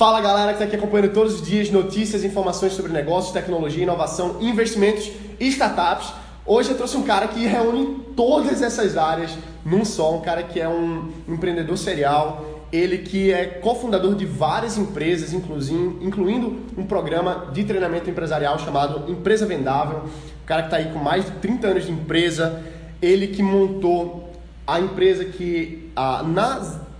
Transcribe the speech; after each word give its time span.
Fala 0.00 0.18
galera 0.22 0.46
que 0.46 0.52
está 0.54 0.64
aqui 0.64 0.76
acompanhando 0.76 1.12
todos 1.12 1.34
os 1.34 1.46
dias 1.46 1.70
notícias, 1.70 2.24
informações 2.24 2.72
sobre 2.72 2.90
negócios, 2.90 3.34
tecnologia, 3.34 3.82
inovação, 3.82 4.38
investimentos 4.40 5.12
e 5.38 5.46
startups. 5.48 6.10
Hoje 6.46 6.70
eu 6.70 6.76
trouxe 6.78 6.96
um 6.96 7.02
cara 7.02 7.28
que 7.28 7.44
reúne 7.44 8.02
todas 8.16 8.62
essas 8.62 8.96
áreas 8.96 9.36
num 9.62 9.84
só, 9.84 10.16
um 10.16 10.22
cara 10.22 10.42
que 10.42 10.58
é 10.58 10.66
um 10.66 11.12
empreendedor 11.28 11.76
serial, 11.76 12.62
ele 12.72 12.96
que 12.96 13.30
é 13.30 13.44
cofundador 13.44 14.14
de 14.14 14.24
várias 14.24 14.78
empresas, 14.78 15.34
incluindo 15.34 16.60
um 16.78 16.86
programa 16.86 17.48
de 17.52 17.62
treinamento 17.64 18.08
empresarial 18.08 18.58
chamado 18.58 19.12
Empresa 19.12 19.44
Vendável, 19.44 20.04
um 20.04 20.46
cara 20.46 20.62
que 20.62 20.68
está 20.68 20.78
aí 20.78 20.90
com 20.94 20.98
mais 20.98 21.26
de 21.26 21.32
30 21.32 21.66
anos 21.66 21.84
de 21.84 21.92
empresa, 21.92 22.62
ele 23.02 23.26
que 23.26 23.42
montou 23.42 24.32
a 24.66 24.80
empresa 24.80 25.26
que 25.26 25.92
a 25.94 26.24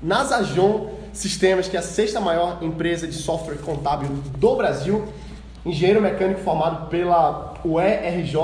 Nasajon 0.02 0.99
Sistemas, 1.12 1.68
que 1.68 1.76
é 1.76 1.80
a 1.80 1.82
sexta 1.82 2.20
maior 2.20 2.58
empresa 2.62 3.06
de 3.06 3.14
software 3.14 3.56
contábil 3.56 4.08
do 4.38 4.56
Brasil, 4.56 5.06
engenheiro 5.64 6.00
mecânico 6.00 6.40
formado 6.40 6.88
pela 6.88 7.54
UERJ, 7.64 8.36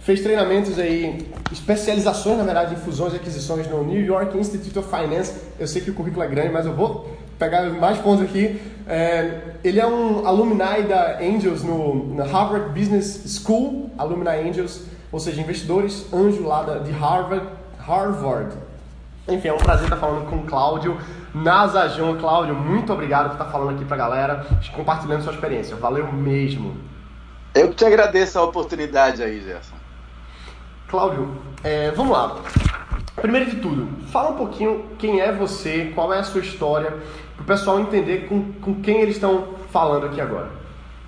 fez 0.00 0.20
treinamentos 0.20 0.78
aí, 0.78 1.26
especializações 1.50 2.36
na 2.36 2.44
verdade 2.44 2.74
em 2.74 2.76
fusões 2.76 3.14
e 3.14 3.16
aquisições 3.16 3.66
no 3.66 3.82
New 3.82 4.04
York 4.04 4.36
Institute 4.36 4.78
of 4.78 4.88
Finance. 4.88 5.34
Eu 5.58 5.66
sei 5.66 5.80
que 5.80 5.90
o 5.90 5.94
currículo 5.94 6.22
é 6.22 6.28
grande, 6.28 6.50
mas 6.50 6.66
eu 6.66 6.74
vou 6.74 7.16
pegar 7.38 7.62
mais 7.70 7.98
pontos 7.98 8.24
aqui. 8.24 8.60
É, 8.86 9.54
ele 9.64 9.80
é 9.80 9.86
um 9.86 10.26
alumni 10.26 10.82
da 10.86 11.18
Angels 11.18 11.62
no, 11.62 12.14
na 12.14 12.24
Harvard 12.24 12.78
Business 12.78 13.40
School, 13.42 13.90
alumni 13.96 14.28
Angels, 14.28 14.82
ou 15.10 15.18
seja, 15.18 15.40
investidores 15.40 16.04
anjo 16.12 16.42
lá 16.46 16.62
da, 16.62 16.78
de 16.78 16.90
Harvard, 16.90 17.46
Harvard. 17.78 18.52
Enfim, 19.26 19.48
é 19.48 19.52
um 19.52 19.58
prazer 19.58 19.84
estar 19.84 19.96
falando 19.96 20.28
com 20.28 20.36
o 20.36 20.44
Cláudio. 20.44 20.98
Nasajon, 21.34 22.16
Cláudio, 22.18 22.54
muito 22.54 22.92
obrigado 22.92 23.28
por 23.28 23.32
estar 23.32 23.46
falando 23.46 23.74
aqui 23.74 23.84
para 23.84 23.96
a 23.96 23.98
galera, 23.98 24.46
compartilhando 24.74 25.22
sua 25.22 25.32
experiência. 25.32 25.74
Valeu 25.76 26.12
mesmo. 26.12 26.76
Eu 27.54 27.70
que 27.70 27.76
te 27.76 27.84
agradeço 27.84 28.38
a 28.38 28.42
oportunidade 28.42 29.22
aí, 29.22 29.40
Gerson. 29.40 29.76
Cláudio, 30.88 31.36
é, 31.62 31.90
vamos 31.92 32.12
lá. 32.12 32.36
Primeiro 33.16 33.50
de 33.50 33.56
tudo, 33.56 33.88
fala 34.08 34.30
um 34.30 34.36
pouquinho 34.36 34.90
quem 34.98 35.20
é 35.20 35.32
você, 35.32 35.92
qual 35.94 36.12
é 36.12 36.18
a 36.18 36.22
sua 36.22 36.40
história, 36.40 36.90
para 37.36 37.42
o 37.42 37.46
pessoal 37.46 37.80
entender 37.80 38.28
com, 38.28 38.52
com 38.54 38.82
quem 38.82 39.00
eles 39.00 39.14
estão 39.14 39.54
falando 39.70 40.06
aqui 40.06 40.20
agora. 40.20 40.50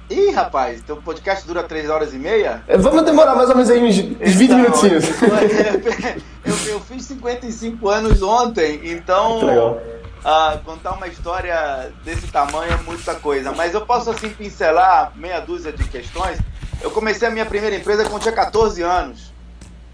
Ih, 0.08 0.30
rapaz, 0.30 0.82
teu 0.82 0.96
podcast 0.98 1.46
dura 1.46 1.62
3 1.64 1.90
horas 1.90 2.14
e 2.14 2.18
meia? 2.18 2.62
É, 2.68 2.76
vamos 2.78 3.02
demorar 3.02 3.34
mais 3.34 3.48
ou 3.48 3.56
menos 3.56 3.70
aí 3.70 3.82
uns 3.82 3.96
20 3.96 4.42
então, 4.44 4.58
minutinhos. 4.58 5.04
Eu, 6.46 6.74
eu, 6.74 6.80
fiz 6.80 7.04
55 7.06 7.88
anos 7.88 8.22
ontem, 8.22 8.80
então. 8.84 9.40
Que 9.40 9.46
legal 9.46 9.80
uh, 10.26 10.58
contar 10.64 10.92
uma 10.92 11.06
história 11.06 11.92
desse 12.04 12.26
tamanho 12.26 12.72
é 12.72 12.76
muita 12.78 13.14
coisa. 13.14 13.52
Mas 13.52 13.72
eu 13.72 13.86
posso, 13.86 14.10
assim, 14.10 14.28
pincelar 14.28 15.12
meia 15.16 15.40
dúzia 15.40 15.72
de 15.72 15.84
questões. 15.88 16.38
Eu 16.82 16.90
comecei 16.90 17.28
a 17.28 17.30
minha 17.30 17.46
primeira 17.46 17.76
empresa 17.76 18.04
quando 18.08 18.22
tinha 18.22 18.34
14 18.34 18.82
anos. 18.82 19.32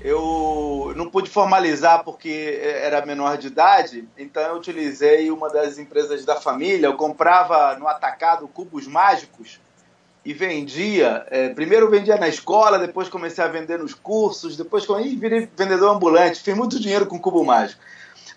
Eu 0.01 0.93
não 0.97 1.09
pude 1.09 1.31
formalizar 1.31 2.03
porque 2.03 2.59
era 2.61 3.07
menor 3.07 3.37
de 3.39 3.47
idade, 3.47 4.09
então 4.19 4.43
eu 4.43 4.57
utilizei 4.57 5.31
uma 5.31 5.49
das 5.49 5.79
empresas 5.79 6.25
da 6.25 6.41
família. 6.41 6.87
Eu 6.87 6.97
comprava 6.97 7.77
no 7.79 7.87
atacado 7.87 8.49
cubos 8.49 8.89
mágicos 8.89 9.61
e 10.25 10.33
vendia. 10.33 11.27
É, 11.31 11.49
primeiro 11.51 11.91
vendia 11.91 12.17
na 12.17 12.29
escola, 12.29 12.79
depois 12.79 13.09
comecei 13.09 13.43
a 13.43 13.49
vender 13.49 13.79
nos 13.79 13.95
cursos, 13.95 14.57
depois 14.57 14.87
virei 15.19 15.49
vendedor 15.57 15.95
ambulante. 15.95 16.41
Fiz 16.41 16.57
muito 16.57 16.81
dinheiro 16.81 17.07
com 17.07 17.19
cubo 17.19 17.45
mágico. 17.45 17.81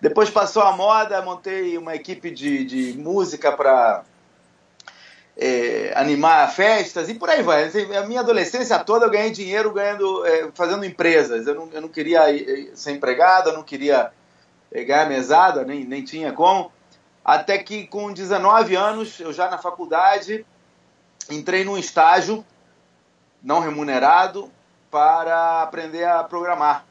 Depois 0.01 0.29
passou 0.29 0.63
a 0.63 0.75
moda, 0.75 1.21
montei 1.21 1.77
uma 1.77 1.95
equipe 1.95 2.29
de, 2.29 2.65
de 2.65 2.97
música 2.97 3.51
para 3.51 4.03
é, 5.37 5.93
animar 5.95 6.51
festas 6.51 7.09
e 7.09 7.13
por 7.13 7.29
aí 7.29 7.41
vai. 7.41 7.65
Assim, 7.65 7.95
a 7.95 8.05
minha 8.05 8.19
adolescência 8.19 8.77
toda 8.79 9.05
eu 9.05 9.11
ganhei 9.11 9.31
dinheiro 9.31 9.71
ganhando, 9.71 10.25
é, 10.25 10.49
fazendo 10.53 10.83
empresas. 10.85 11.47
Eu 11.47 11.55
não, 11.55 11.69
eu 11.71 11.81
não 11.81 11.89
queria 11.89 12.23
ser 12.73 12.91
empregado, 12.91 13.49
eu 13.49 13.53
não 13.53 13.63
queria 13.63 14.11
é, 14.71 14.83
ganhar 14.83 15.07
mesada, 15.07 15.63
nem, 15.63 15.85
nem 15.85 16.03
tinha 16.03 16.33
como. 16.33 16.71
Até 17.23 17.57
que 17.57 17.87
com 17.87 18.11
19 18.11 18.75
anos, 18.75 19.19
eu 19.19 19.33
já 19.33 19.49
na 19.49 19.57
faculdade, 19.57 20.45
entrei 21.29 21.63
num 21.63 21.77
estágio 21.77 22.45
não 23.41 23.59
remunerado 23.59 24.51
para 24.89 25.61
aprender 25.61 26.03
a 26.03 26.23
programar. 26.23 26.85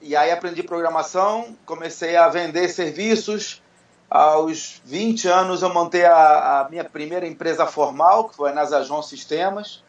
E 0.00 0.16
aí 0.16 0.30
aprendi 0.30 0.62
programação, 0.62 1.56
comecei 1.66 2.16
a 2.16 2.28
vender 2.28 2.68
serviços. 2.68 3.62
Aos 4.08 4.80
20 4.84 5.28
anos 5.28 5.62
eu 5.62 5.72
montei 5.72 6.04
a, 6.04 6.60
a 6.60 6.68
minha 6.68 6.84
primeira 6.84 7.26
empresa 7.26 7.66
formal, 7.66 8.28
que 8.28 8.36
foi 8.36 8.50
a 8.50 8.54
Nasajon 8.54 9.02
Sistemas. 9.02 9.84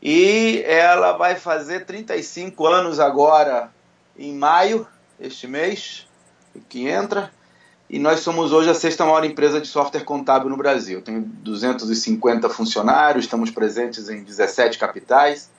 E 0.00 0.62
ela 0.66 1.12
vai 1.12 1.34
fazer 1.34 1.84
35 1.84 2.66
anos 2.66 3.00
agora, 3.00 3.70
em 4.16 4.32
maio, 4.32 4.86
este 5.18 5.46
mês, 5.46 6.06
que 6.68 6.88
entra. 6.88 7.30
E 7.92 7.98
nós 7.98 8.20
somos 8.20 8.52
hoje 8.52 8.70
a 8.70 8.74
sexta 8.74 9.04
maior 9.04 9.24
empresa 9.24 9.60
de 9.60 9.66
software 9.66 10.04
contábil 10.04 10.48
no 10.48 10.56
Brasil. 10.56 11.02
Tem 11.02 11.20
250 11.20 12.48
funcionários, 12.48 13.24
estamos 13.24 13.50
presentes 13.50 14.08
em 14.08 14.22
17 14.22 14.78
capitais. 14.78 15.50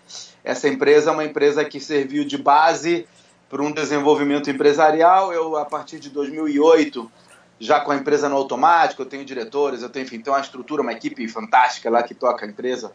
Essa 0.41 0.69
empresa 0.69 1.09
é 1.09 1.13
uma 1.13 1.25
empresa 1.25 1.65
que 1.65 1.77
serviu 1.81 2.23
de 2.23 2.37
base 2.37 3.05
para 3.49 3.61
um 3.61 3.69
desenvolvimento 3.69 4.49
empresarial. 4.49 5.33
Eu, 5.33 5.57
a 5.57 5.65
partir 5.65 5.99
de 5.99 6.09
2008, 6.09 7.11
já 7.59 7.81
com 7.81 7.91
a 7.91 7.97
empresa 7.97 8.29
no 8.29 8.37
automático, 8.37 9.01
eu 9.01 9.05
tenho 9.05 9.25
diretores, 9.25 9.81
eu 9.81 9.89
tenho, 9.89 10.05
enfim, 10.05 10.21
tenho 10.21 10.33
uma 10.33 10.41
estrutura, 10.41 10.81
uma 10.81 10.93
equipe 10.93 11.27
fantástica 11.27 11.89
lá 11.89 12.01
que 12.01 12.15
toca 12.15 12.45
a 12.45 12.49
empresa. 12.49 12.93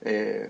É, 0.00 0.48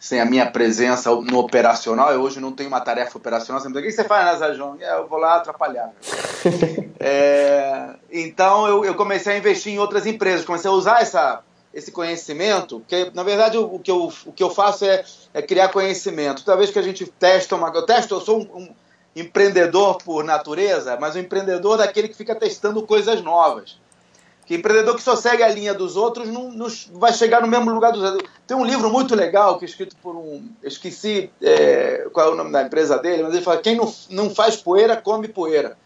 sem 0.00 0.20
a 0.20 0.24
minha 0.24 0.50
presença 0.50 1.10
no 1.10 1.38
operacional, 1.38 2.12
eu 2.12 2.22
hoje 2.22 2.40
não 2.40 2.52
tenho 2.52 2.70
uma 2.70 2.80
tarefa 2.80 3.18
operacional. 3.18 3.60
Você 3.60 3.68
me 3.68 3.74
diz, 3.74 3.82
o 3.82 3.86
que 3.86 3.92
você 3.92 4.04
faz 4.04 4.24
na 4.24 4.36
Zajon? 4.36 4.76
É, 4.80 4.96
eu 4.96 5.06
vou 5.06 5.18
lá 5.18 5.36
atrapalhar. 5.36 5.92
é, 7.00 7.94
então 8.10 8.66
eu, 8.66 8.84
eu, 8.84 8.94
comecei 8.94 9.34
a 9.34 9.38
investir 9.38 9.72
em 9.72 9.78
outras 9.78 10.04
empresas, 10.04 10.44
comecei 10.44 10.68
a 10.68 10.74
usar 10.74 11.00
essa, 11.00 11.42
esse 11.72 11.92
conhecimento, 11.92 12.80
porque 12.80 13.10
na 13.14 13.22
verdade 13.22 13.56
o, 13.56 13.76
o, 13.76 13.78
que, 13.78 13.90
eu, 13.90 14.12
o 14.26 14.32
que 14.32 14.42
eu 14.42 14.50
faço 14.50 14.84
é, 14.84 15.04
é 15.32 15.40
criar 15.40 15.68
conhecimento. 15.68 16.44
Toda 16.44 16.56
vez 16.56 16.70
que 16.70 16.78
a 16.78 16.82
gente 16.82 17.06
testa 17.06 17.54
uma. 17.54 17.68
Eu 17.68 17.86
testo, 17.86 18.14
eu 18.14 18.20
sou 18.20 18.40
um, 18.40 18.62
um 18.62 18.74
empreendedor 19.14 19.98
por 19.98 20.24
natureza, 20.24 20.96
mas 21.00 21.14
um 21.14 21.20
empreendedor 21.20 21.78
daquele 21.78 22.08
que 22.08 22.16
fica 22.16 22.34
testando 22.34 22.82
coisas 22.82 23.22
novas. 23.22 23.78
Que 24.44 24.56
empreendedor 24.56 24.96
que 24.96 25.02
só 25.02 25.14
segue 25.14 25.42
a 25.42 25.48
linha 25.48 25.74
dos 25.74 25.94
outros 25.94 26.26
não, 26.28 26.50
não 26.50 26.66
vai 26.94 27.12
chegar 27.12 27.42
no 27.42 27.46
mesmo 27.46 27.70
lugar 27.70 27.92
dos 27.92 28.02
outros. 28.02 28.30
Tem 28.46 28.56
um 28.56 28.64
livro 28.64 28.90
muito 28.90 29.14
legal 29.14 29.58
que 29.58 29.64
é 29.64 29.68
escrito 29.68 29.94
por 30.02 30.16
um. 30.16 30.48
Esqueci 30.64 31.30
é, 31.40 32.08
qual 32.12 32.28
é 32.28 32.30
o 32.32 32.34
nome 32.34 32.50
da 32.50 32.62
empresa 32.62 32.98
dele, 32.98 33.22
mas 33.22 33.34
ele 33.34 33.44
fala: 33.44 33.60
quem 33.60 33.76
não, 33.76 33.92
não 34.08 34.34
faz 34.34 34.56
poeira, 34.56 34.96
come 34.96 35.28
poeira. 35.28 35.76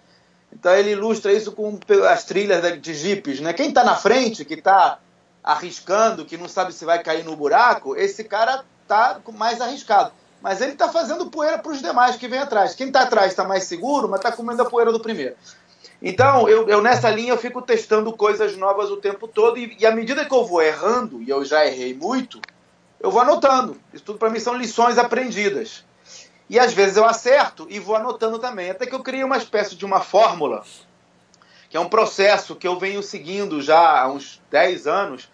Então 0.52 0.74
ele 0.74 0.90
ilustra 0.90 1.32
isso 1.32 1.52
com 1.52 1.78
as 2.08 2.24
trilhas 2.24 2.80
de 2.80 2.94
jipes. 2.94 3.40
Né? 3.40 3.52
Quem 3.52 3.68
está 3.68 3.82
na 3.82 3.96
frente, 3.96 4.44
que 4.44 4.54
está 4.54 4.98
arriscando, 5.42 6.24
que 6.24 6.36
não 6.36 6.48
sabe 6.48 6.72
se 6.72 6.84
vai 6.84 7.02
cair 7.02 7.24
no 7.24 7.34
buraco, 7.34 7.96
esse 7.96 8.22
cara 8.22 8.64
está 8.82 9.20
mais 9.32 9.60
arriscado. 9.60 10.12
Mas 10.40 10.60
ele 10.60 10.72
está 10.72 10.88
fazendo 10.88 11.30
poeira 11.30 11.58
para 11.58 11.72
os 11.72 11.80
demais 11.80 12.16
que 12.16 12.28
vêm 12.28 12.40
atrás. 12.40 12.74
Quem 12.74 12.88
está 12.88 13.02
atrás 13.02 13.32
está 13.32 13.44
mais 13.44 13.64
seguro, 13.64 14.08
mas 14.08 14.18
está 14.18 14.32
comendo 14.32 14.62
a 14.62 14.64
poeira 14.64 14.92
do 14.92 15.00
primeiro. 15.00 15.34
Então, 16.00 16.48
eu, 16.48 16.68
eu, 16.68 16.82
nessa 16.82 17.08
linha 17.08 17.32
eu 17.32 17.38
fico 17.38 17.62
testando 17.62 18.12
coisas 18.12 18.56
novas 18.56 18.90
o 18.90 18.96
tempo 18.96 19.28
todo 19.28 19.56
e, 19.56 19.76
e 19.78 19.86
à 19.86 19.92
medida 19.92 20.24
que 20.24 20.34
eu 20.34 20.44
vou 20.44 20.60
errando, 20.60 21.22
e 21.22 21.30
eu 21.30 21.44
já 21.44 21.64
errei 21.64 21.94
muito, 21.94 22.40
eu 23.00 23.10
vou 23.10 23.22
anotando. 23.22 23.76
Isso 23.94 24.02
tudo 24.02 24.18
para 24.18 24.30
mim 24.30 24.40
são 24.40 24.56
lições 24.56 24.98
aprendidas. 24.98 25.84
E 26.48 26.58
às 26.58 26.72
vezes 26.72 26.96
eu 26.96 27.04
acerto 27.04 27.66
e 27.70 27.78
vou 27.78 27.96
anotando 27.96 28.38
também. 28.38 28.70
Até 28.70 28.86
que 28.86 28.94
eu 28.94 29.02
criei 29.02 29.24
uma 29.24 29.36
espécie 29.36 29.74
de 29.74 29.84
uma 29.84 30.00
fórmula, 30.00 30.64
que 31.70 31.76
é 31.76 31.80
um 31.80 31.88
processo 31.88 32.56
que 32.56 32.68
eu 32.68 32.78
venho 32.78 33.02
seguindo 33.02 33.62
já 33.62 34.02
há 34.02 34.08
uns 34.10 34.42
10 34.50 34.86
anos 34.86 35.28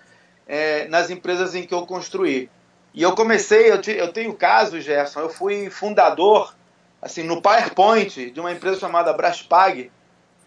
é, 0.47 0.87
nas 0.89 1.11
empresas 1.11 1.55
em 1.55 1.67
que 1.67 1.75
eu 1.75 1.87
construí. 1.87 2.51
E 2.95 3.03
eu 3.03 3.15
comecei, 3.15 3.71
eu, 3.71 3.81
te, 3.81 3.93
eu 3.93 4.13
tenho 4.13 4.35
caso, 4.35 4.81
Gerson, 4.81 5.21
eu 5.21 5.29
fui 5.29 5.71
fundador, 5.71 6.55
assim, 7.01 7.23
no 7.23 7.43
PowerPoint 7.43 8.31
de 8.31 8.41
uma 8.41 8.53
empresa 8.53 8.81
chamada 8.81 9.13
Braspag, 9.13 9.91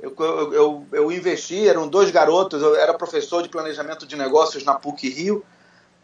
eu, 0.02 0.16
eu, 0.18 0.54
eu, 0.54 0.88
eu, 0.92 1.12
investi, 1.12 1.68
eram 1.68 1.88
dois 1.88 2.10
garotos, 2.10 2.62
eu 2.62 2.76
era 2.76 2.94
professor 2.94 3.44
de 3.44 3.50
planejamento 3.50 4.08
de 4.08 4.16
negócios 4.16 4.64
na 4.64 4.74
PUC 4.74 5.10
Rio, 5.10 5.46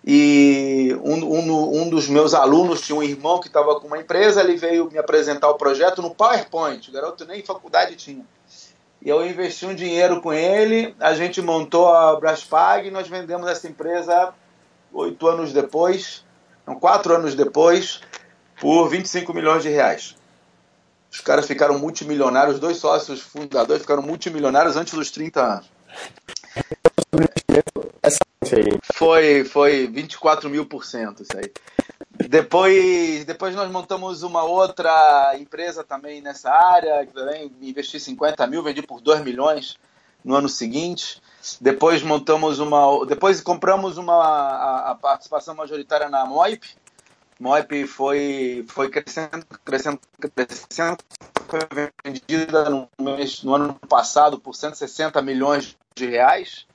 e 0.09 0.98
um, 1.04 1.15
um, 1.15 1.81
um 1.81 1.89
dos 1.89 2.07
meus 2.07 2.33
alunos 2.33 2.80
tinha 2.80 2.98
um 2.98 3.04
irmão 3.04 3.42
que 3.42 3.48
estava 3.48 3.77
com 3.77 3.88
uma 3.88 3.98
empresa, 3.98 4.39
ele 4.39 4.56
veio 4.56 4.89
me 4.89 4.98
apresentar 4.98 5.50
o 5.50 5.56
projeto 5.56 6.01
no 6.01 6.15
PowerPoint, 6.15 6.89
o 6.89 6.94
garoto 6.94 7.25
nem 7.25 7.44
faculdade 7.44 7.98
tinha. 7.98 8.25
E 9.01 9.09
eu 9.09 9.27
investi 9.27 9.65
um 9.65 9.75
dinheiro 9.75 10.21
com 10.21 10.31
ele, 10.31 10.95
a 10.98 11.13
gente 11.13 11.42
montou 11.42 11.94
a 11.94 12.18
Braspag 12.18 12.88
e 12.88 12.92
nós 12.92 13.09
vendemos 13.09 13.50
essa 13.50 13.68
empresa 13.68 14.33
oito 14.94 15.27
anos 15.27 15.51
depois, 15.51 16.24
não, 16.65 16.75
quatro 16.75 17.13
anos 17.13 17.36
depois, 17.36 18.00
por 18.62 18.88
25 18.88 19.33
milhões 19.33 19.62
de 19.62 19.68
reais. 19.68 20.15
Os 21.12 21.19
caras 21.19 21.45
ficaram 21.45 21.77
multimilionários, 21.77 22.56
os 22.56 22.62
dois 22.62 22.77
sócios 22.77 23.19
fundadores 23.19 23.81
ficaram 23.81 24.03
multimilionários 24.03 24.77
antes 24.77 24.94
dos 24.94 25.12
30 25.12 25.42
anos. 25.42 25.69
Essa 28.47 28.79
foi, 28.94 29.44
foi 29.44 29.88
24 29.88 30.49
mil 30.49 30.65
por 30.65 30.85
cento 30.85 31.23
isso 31.23 31.38
aí. 31.38 31.51
Depois, 32.27 33.25
depois 33.25 33.55
nós 33.55 33.69
montamos 33.71 34.23
uma 34.23 34.44
outra 34.44 35.35
empresa 35.39 35.83
também 35.83 36.21
nessa 36.21 36.51
área, 36.51 37.05
também 37.13 37.51
investi 37.61 37.99
50 37.99 38.45
mil, 38.47 38.63
vendi 38.63 38.81
por 38.81 39.01
2 39.01 39.23
milhões 39.23 39.77
no 40.23 40.35
ano 40.35 40.49
seguinte. 40.49 41.21
Depois 41.61 42.01
montamos 42.03 42.59
uma. 42.59 43.05
Depois 43.05 43.39
compramos 43.39 43.97
uma 43.97 44.13
a, 44.13 44.91
a 44.91 44.95
participação 44.95 45.55
majoritária 45.55 46.09
na 46.09 46.25
Moip. 46.25 46.65
Moip 47.39 47.85
foi, 47.85 48.65
foi 48.67 48.89
crescendo, 48.89 49.45
crescendo, 49.63 50.00
crescendo. 50.35 50.97
Foi 51.47 51.59
vendida 52.03 52.69
no, 52.69 52.89
mês, 53.00 53.43
no 53.43 53.53
ano 53.53 53.75
passado 53.88 54.39
por 54.39 54.55
160 54.55 55.21
milhões 55.21 55.77
de 55.95 56.07
reais. 56.07 56.65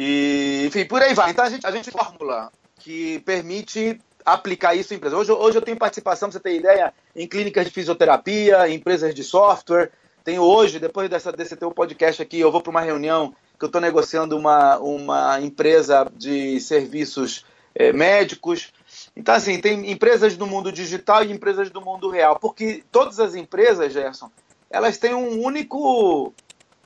E, 0.00 0.62
enfim, 0.64 0.84
por 0.84 1.02
aí 1.02 1.12
vai. 1.12 1.32
Então 1.32 1.44
a 1.44 1.50
gente, 1.50 1.66
a 1.66 1.72
gente 1.72 1.90
fórmula 1.90 2.52
que 2.78 3.18
permite 3.20 4.00
aplicar 4.24 4.72
isso 4.76 4.94
em 4.94 4.96
empresas. 4.96 5.18
Hoje, 5.18 5.32
hoje 5.32 5.58
eu 5.58 5.62
tenho 5.62 5.76
participação, 5.76 6.28
pra 6.28 6.38
você 6.38 6.40
ter 6.40 6.54
ideia, 6.54 6.94
em 7.16 7.26
clínicas 7.26 7.66
de 7.66 7.72
fisioterapia, 7.72 8.68
em 8.68 8.76
empresas 8.76 9.12
de 9.12 9.24
software. 9.24 9.90
Tenho 10.22 10.42
hoje, 10.42 10.78
depois 10.78 11.10
dessa, 11.10 11.32
desse 11.32 11.56
teu 11.56 11.72
podcast 11.72 12.22
aqui, 12.22 12.38
eu 12.38 12.52
vou 12.52 12.60
para 12.60 12.70
uma 12.70 12.80
reunião 12.80 13.34
que 13.58 13.64
eu 13.64 13.66
estou 13.66 13.80
negociando 13.80 14.36
uma, 14.36 14.78
uma 14.78 15.40
empresa 15.40 16.08
de 16.14 16.60
serviços 16.60 17.44
é, 17.74 17.92
médicos. 17.92 18.72
Então, 19.16 19.34
assim, 19.34 19.60
tem 19.60 19.90
empresas 19.90 20.36
do 20.36 20.46
mundo 20.46 20.70
digital 20.70 21.24
e 21.24 21.32
empresas 21.32 21.70
do 21.70 21.80
mundo 21.80 22.08
real. 22.08 22.38
Porque 22.38 22.84
todas 22.92 23.18
as 23.18 23.34
empresas, 23.34 23.92
Gerson, 23.92 24.30
elas 24.70 24.96
têm 24.96 25.12
um 25.12 25.42
único 25.42 26.32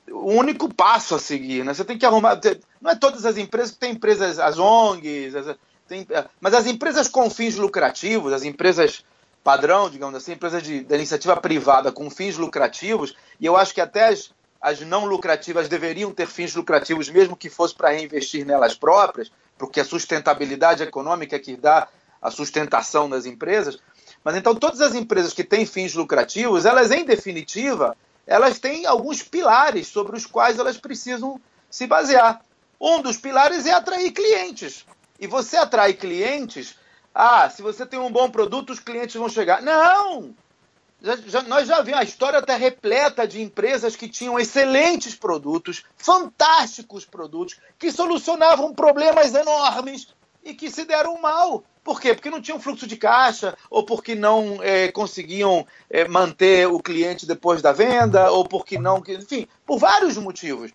um 0.09 0.37
único 0.37 0.73
passo 0.73 1.15
a 1.15 1.19
seguir, 1.19 1.63
né? 1.63 1.73
Você 1.73 1.85
tem 1.85 1.97
que 1.97 2.05
arrumar. 2.05 2.39
Não 2.83 2.91
é 2.91 2.95
todas 2.95 3.25
as 3.25 3.37
empresas, 3.37 3.73
tem 3.77 3.93
empresas, 3.93 4.37
as 4.37 4.59
ONGs, 4.59 5.33
as, 5.33 5.55
tem, 5.87 6.05
é, 6.09 6.25
mas 6.41 6.53
as 6.53 6.67
empresas 6.67 7.07
com 7.07 7.29
fins 7.29 7.55
lucrativos, 7.55 8.33
as 8.33 8.43
empresas 8.43 9.05
padrão, 9.41 9.89
digamos 9.89 10.15
assim, 10.15 10.33
empresas 10.33 10.61
de, 10.61 10.83
de 10.83 10.95
iniciativa 10.95 11.37
privada 11.37 11.93
com 11.93 12.09
fins 12.09 12.35
lucrativos, 12.35 13.15
e 13.39 13.45
eu 13.45 13.55
acho 13.55 13.73
que 13.73 13.79
até 13.79 14.09
as, 14.09 14.31
as 14.61 14.81
não 14.81 15.05
lucrativas 15.05 15.69
deveriam 15.69 16.11
ter 16.11 16.27
fins 16.27 16.53
lucrativos, 16.55 17.09
mesmo 17.09 17.37
que 17.37 17.49
fosse 17.49 17.73
para 17.73 17.91
reinvestir 17.91 18.45
nelas 18.45 18.75
próprias, 18.75 19.31
porque 19.57 19.79
a 19.79 19.85
sustentabilidade 19.85 20.83
econômica 20.83 21.37
é 21.37 21.39
que 21.39 21.55
dá 21.55 21.87
a 22.21 22.29
sustentação 22.29 23.09
das 23.09 23.25
empresas. 23.25 23.77
Mas 24.25 24.35
então 24.35 24.53
todas 24.53 24.81
as 24.81 24.93
empresas 24.93 25.31
que 25.31 25.43
têm 25.45 25.65
fins 25.65 25.93
lucrativos, 25.93 26.65
elas 26.65 26.91
em 26.91 27.05
definitiva, 27.05 27.95
elas 28.27 28.59
têm 28.59 28.85
alguns 28.85 29.23
pilares 29.23 29.87
sobre 29.87 30.17
os 30.17 30.25
quais 30.25 30.59
elas 30.59 30.77
precisam 30.77 31.39
se 31.69 31.87
basear. 31.87 32.41
Um 32.83 33.01
dos 33.01 33.17
pilares 33.17 33.65
é 33.65 33.71
atrair 33.71 34.11
clientes. 34.11 34.85
E 35.19 35.25
você 35.25 35.55
atrai 35.55 35.93
clientes 35.93 36.75
ah, 37.13 37.47
se 37.49 37.61
você 37.61 37.85
tem 37.85 37.99
um 37.99 38.11
bom 38.11 38.29
produto, 38.29 38.71
os 38.71 38.79
clientes 38.79 39.15
vão 39.15 39.29
chegar. 39.29 39.61
Não! 39.61 40.33
Já, 40.99 41.17
já, 41.17 41.41
nós 41.43 41.67
já 41.67 41.81
vimos, 41.81 41.99
a 41.99 42.03
história 42.03 42.39
está 42.39 42.55
repleta 42.55 43.27
de 43.27 43.41
empresas 43.41 43.95
que 43.95 44.07
tinham 44.07 44.39
excelentes 44.39 45.13
produtos, 45.13 45.83
fantásticos 45.97 47.05
produtos, 47.05 47.59
que 47.77 47.91
solucionavam 47.91 48.73
problemas 48.73 49.33
enormes 49.35 50.07
e 50.43 50.53
que 50.53 50.71
se 50.71 50.85
deram 50.85 51.21
mal. 51.21 51.63
Por 51.83 51.99
quê? 51.99 52.13
Porque 52.13 52.29
não 52.29 52.41
tinham 52.41 52.59
fluxo 52.59 52.87
de 52.87 52.95
caixa, 52.95 53.55
ou 53.69 53.85
porque 53.85 54.15
não 54.15 54.63
é, 54.63 54.89
conseguiam 54.91 55.67
é, 55.89 56.07
manter 56.07 56.67
o 56.67 56.79
cliente 56.79 57.25
depois 57.25 57.61
da 57.61 57.73
venda, 57.73 58.31
ou 58.31 58.47
porque 58.47 58.79
não. 58.79 59.03
Enfim, 59.05 59.45
por 59.65 59.77
vários 59.77 60.17
motivos. 60.17 60.71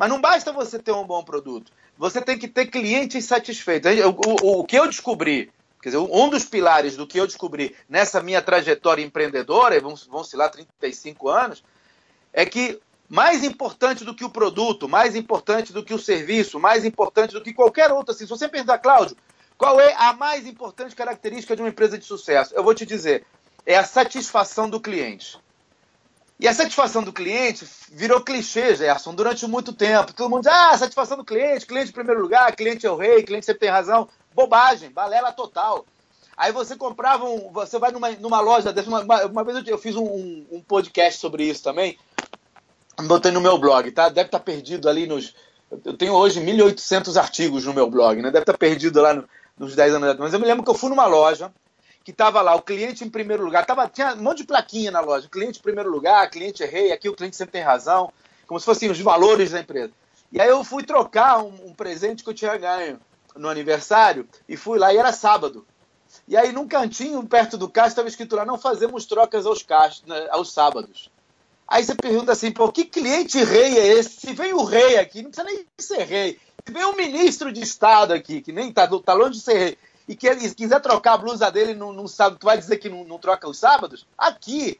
Mas 0.00 0.08
não 0.08 0.18
basta 0.18 0.50
você 0.50 0.78
ter 0.78 0.92
um 0.92 1.04
bom 1.04 1.22
produto. 1.22 1.70
Você 1.98 2.22
tem 2.22 2.38
que 2.38 2.48
ter 2.48 2.68
clientes 2.68 3.22
satisfeitos. 3.26 3.92
O, 4.06 4.08
o, 4.08 4.60
o 4.60 4.64
que 4.64 4.76
eu 4.76 4.86
descobri 4.86 5.52
Quer 5.82 5.90
dizer, 5.90 5.98
um 5.98 6.28
dos 6.30 6.44
pilares 6.46 6.96
do 6.96 7.06
que 7.06 7.18
eu 7.18 7.26
descobri 7.26 7.74
nessa 7.88 8.22
minha 8.22 8.40
trajetória 8.40 9.02
empreendedora, 9.02 9.78
vão, 9.80 9.94
vão 10.10 10.24
se 10.24 10.36
lá 10.36 10.48
35 10.48 11.28
anos, 11.28 11.62
é 12.32 12.44
que 12.46 12.80
mais 13.08 13.44
importante 13.44 14.04
do 14.04 14.14
que 14.14 14.24
o 14.24 14.30
produto, 14.30 14.88
mais 14.88 15.16
importante 15.16 15.72
do 15.72 15.84
que 15.84 15.92
o 15.92 15.98
serviço, 15.98 16.58
mais 16.58 16.84
importante 16.84 17.32
do 17.32 17.42
que 17.42 17.52
qualquer 17.52 17.90
outro, 17.92 18.12
assim, 18.12 18.24
se 18.24 18.30
você 18.30 18.46
perguntar, 18.46 18.78
Cláudio, 18.78 19.16
qual 19.56 19.80
é 19.80 19.94
a 19.98 20.12
mais 20.14 20.46
importante 20.46 20.94
característica 20.94 21.56
de 21.56 21.62
uma 21.62 21.68
empresa 21.68 21.98
de 21.98 22.04
sucesso? 22.04 22.54
Eu 22.54 22.62
vou 22.62 22.74
te 22.74 22.86
dizer, 22.86 23.26
é 23.66 23.76
a 23.76 23.84
satisfação 23.84 24.68
do 24.68 24.80
cliente. 24.80 25.38
E 26.40 26.48
a 26.48 26.54
satisfação 26.54 27.02
do 27.02 27.12
cliente 27.12 27.68
virou 27.92 28.22
clichê, 28.22 28.74
Gerson, 28.74 29.14
durante 29.14 29.46
muito 29.46 29.74
tempo. 29.74 30.14
Todo 30.14 30.30
mundo 30.30 30.44
diz, 30.44 30.52
ah, 30.52 30.78
satisfação 30.78 31.18
do 31.18 31.24
cliente, 31.24 31.66
cliente 31.66 31.90
em 31.90 31.92
primeiro 31.92 32.22
lugar, 32.22 32.56
cliente 32.56 32.86
é 32.86 32.90
o 32.90 32.96
rei, 32.96 33.22
cliente 33.22 33.44
sempre 33.44 33.60
tem 33.60 33.68
razão. 33.68 34.08
Bobagem, 34.34 34.90
balela 34.90 35.32
total. 35.32 35.84
Aí 36.34 36.50
você 36.50 36.76
comprava 36.76 37.26
um. 37.26 37.52
Você 37.52 37.78
vai 37.78 37.92
numa, 37.92 38.10
numa 38.12 38.40
loja 38.40 38.72
dessa. 38.72 38.88
Uma, 38.88 39.26
uma 39.26 39.44
vez 39.44 39.58
eu, 39.58 39.74
eu 39.74 39.76
fiz 39.76 39.94
um, 39.94 40.46
um, 40.50 40.62
podcast 40.66 41.20
sobre 41.20 41.44
isso 41.44 41.62
também. 41.62 41.98
Botei 43.02 43.30
no 43.30 43.42
meu 43.42 43.58
blog, 43.58 43.90
tá? 43.90 44.08
Deve 44.08 44.28
estar 44.28 44.38
tá 44.38 44.44
perdido 44.44 44.88
ali 44.88 45.06
nos. 45.06 45.34
Eu 45.84 45.94
tenho 45.94 46.14
hoje 46.14 46.40
1.800 46.40 47.20
artigos 47.20 47.66
no 47.66 47.74
meu 47.74 47.90
blog, 47.90 48.16
né? 48.16 48.30
Deve 48.30 48.44
estar 48.44 48.54
tá 48.54 48.58
perdido 48.58 49.02
lá 49.02 49.12
no, 49.12 49.28
nos 49.58 49.76
10 49.76 49.94
anos. 49.96 50.16
Mas 50.18 50.32
eu 50.32 50.40
me 50.40 50.46
lembro 50.46 50.64
que 50.64 50.70
eu 50.70 50.74
fui 50.74 50.88
numa 50.88 51.04
loja 51.04 51.52
que 52.04 52.12
tava 52.12 52.40
lá, 52.40 52.54
o 52.54 52.62
cliente 52.62 53.04
em 53.04 53.10
primeiro 53.10 53.44
lugar. 53.44 53.66
Tava, 53.66 53.88
tinha 53.88 54.14
um 54.14 54.22
monte 54.22 54.38
de 54.38 54.44
plaquinha 54.44 54.90
na 54.90 55.00
loja. 55.00 55.28
Cliente 55.28 55.58
em 55.58 55.62
primeiro 55.62 55.90
lugar, 55.90 56.28
cliente 56.30 56.62
é 56.62 56.66
rei, 56.66 56.92
aqui 56.92 57.08
o 57.08 57.14
cliente 57.14 57.36
sempre 57.36 57.52
tem 57.52 57.62
razão. 57.62 58.12
Como 58.46 58.58
se 58.58 58.66
fossem 58.66 58.90
os 58.90 59.00
valores 59.00 59.50
da 59.50 59.60
empresa. 59.60 59.92
E 60.32 60.40
aí 60.40 60.48
eu 60.48 60.64
fui 60.64 60.82
trocar 60.82 61.42
um, 61.42 61.68
um 61.68 61.74
presente 61.74 62.22
que 62.22 62.30
eu 62.30 62.34
tinha 62.34 62.56
ganho 62.56 62.98
no 63.36 63.48
aniversário 63.48 64.28
e 64.48 64.56
fui 64.56 64.78
lá 64.78 64.92
e 64.92 64.96
era 64.96 65.12
sábado. 65.12 65.66
E 66.26 66.36
aí, 66.36 66.52
num 66.52 66.66
cantinho 66.66 67.24
perto 67.26 67.56
do 67.56 67.68
caixa, 67.68 67.88
estava 67.88 68.08
escrito 68.08 68.36
lá: 68.36 68.44
não 68.44 68.58
fazemos 68.58 69.06
trocas 69.06 69.46
aos, 69.46 69.62
caixas, 69.62 70.02
né, 70.06 70.28
aos 70.30 70.52
sábados. 70.52 71.10
Aí 71.66 71.84
você 71.84 71.94
pergunta 71.94 72.32
assim: 72.32 72.50
pô, 72.50 72.70
que 72.72 72.84
cliente 72.84 73.42
rei 73.44 73.78
é 73.78 73.86
esse? 73.98 74.20
Se 74.20 74.32
vem 74.32 74.52
o 74.52 74.64
rei 74.64 74.98
aqui, 74.98 75.22
não 75.22 75.30
precisa 75.30 75.48
nem 75.48 75.66
ser 75.78 76.04
rei. 76.04 76.38
Se 76.66 76.72
vem 76.72 76.84
um 76.84 76.96
ministro 76.96 77.52
de 77.52 77.62
Estado 77.62 78.12
aqui, 78.12 78.40
que 78.40 78.52
nem 78.52 78.70
está 78.70 78.88
tá 78.88 79.12
longe 79.12 79.38
de 79.38 79.40
ser 79.40 79.58
rei, 79.58 79.78
e 80.08 80.16
que 80.16 80.26
ele 80.26 80.48
quiser 80.54 80.80
trocar 80.80 81.14
a 81.14 81.18
blusa 81.18 81.50
dele 81.50 81.74
não 81.74 82.06
sabe, 82.08 82.38
tu 82.38 82.46
vai 82.46 82.58
dizer 82.58 82.78
que 82.78 82.88
não, 82.88 83.04
não 83.04 83.18
troca 83.18 83.48
os 83.48 83.58
sábados? 83.58 84.06
Aqui. 84.16 84.78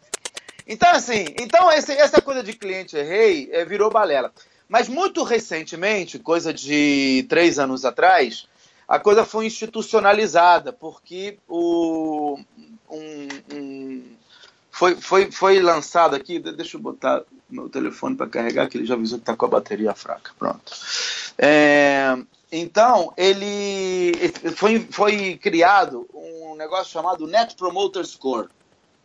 Então, 0.67 0.91
assim, 0.91 1.27
então 1.39 1.71
esse, 1.73 1.93
essa 1.93 2.21
coisa 2.21 2.43
de 2.43 2.53
cliente 2.53 2.97
rei 2.97 3.49
é, 3.53 3.65
virou 3.65 3.91
balela. 3.91 4.33
Mas 4.69 4.89
muito 4.89 5.25
recentemente, 5.25 6.19
coisa 6.19 6.55
de 6.55 7.27
três 7.29 7.59
anos 7.59 7.85
atrás, 7.85 8.47
a 8.87 8.99
coisa 8.99 9.25
foi 9.25 9.47
institucionalizada, 9.47 10.73
porque 10.73 11.39
o, 11.49 12.39
um, 12.89 13.29
um, 13.53 14.03
foi, 14.71 14.97
foi, 14.97 15.31
foi 15.31 15.61
lançado 15.61 16.15
aqui. 16.15 16.39
Deixa 16.39 16.77
eu 16.77 16.81
botar 16.81 17.23
meu 17.49 17.69
telefone 17.69 18.17
para 18.17 18.29
carregar, 18.29 18.69
que 18.69 18.79
ele 18.79 18.87
já 18.87 18.95
avisou 18.95 19.19
que 19.19 19.23
está 19.23 19.37
com 19.37 19.47
a 19.47 19.49
bateria 19.49 19.95
fraca. 19.95 20.33
Pronto. 20.39 20.73
É, 21.37 22.17
então, 22.53 23.13
ele 23.17 24.13
foi, 24.57 24.81
foi 24.91 25.37
criado 25.37 26.09
um 26.13 26.55
negócio 26.57 26.93
chamado 26.93 27.27
Net 27.27 27.55
Promoter 27.55 28.05
Score. 28.05 28.49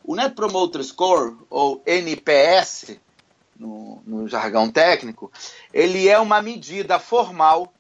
O 0.04 0.16
Net 0.16 0.34
Promoter 0.34 0.84
Score, 0.84 1.38
ou 1.50 1.82
NPS, 1.86 2.98
no, 3.58 4.02
no 4.06 4.28
jargão 4.28 4.70
técnico, 4.70 5.32
ele 5.74 6.08
é 6.08 6.20
uma 6.20 6.42
medida 6.42 7.00
formal 7.00 7.72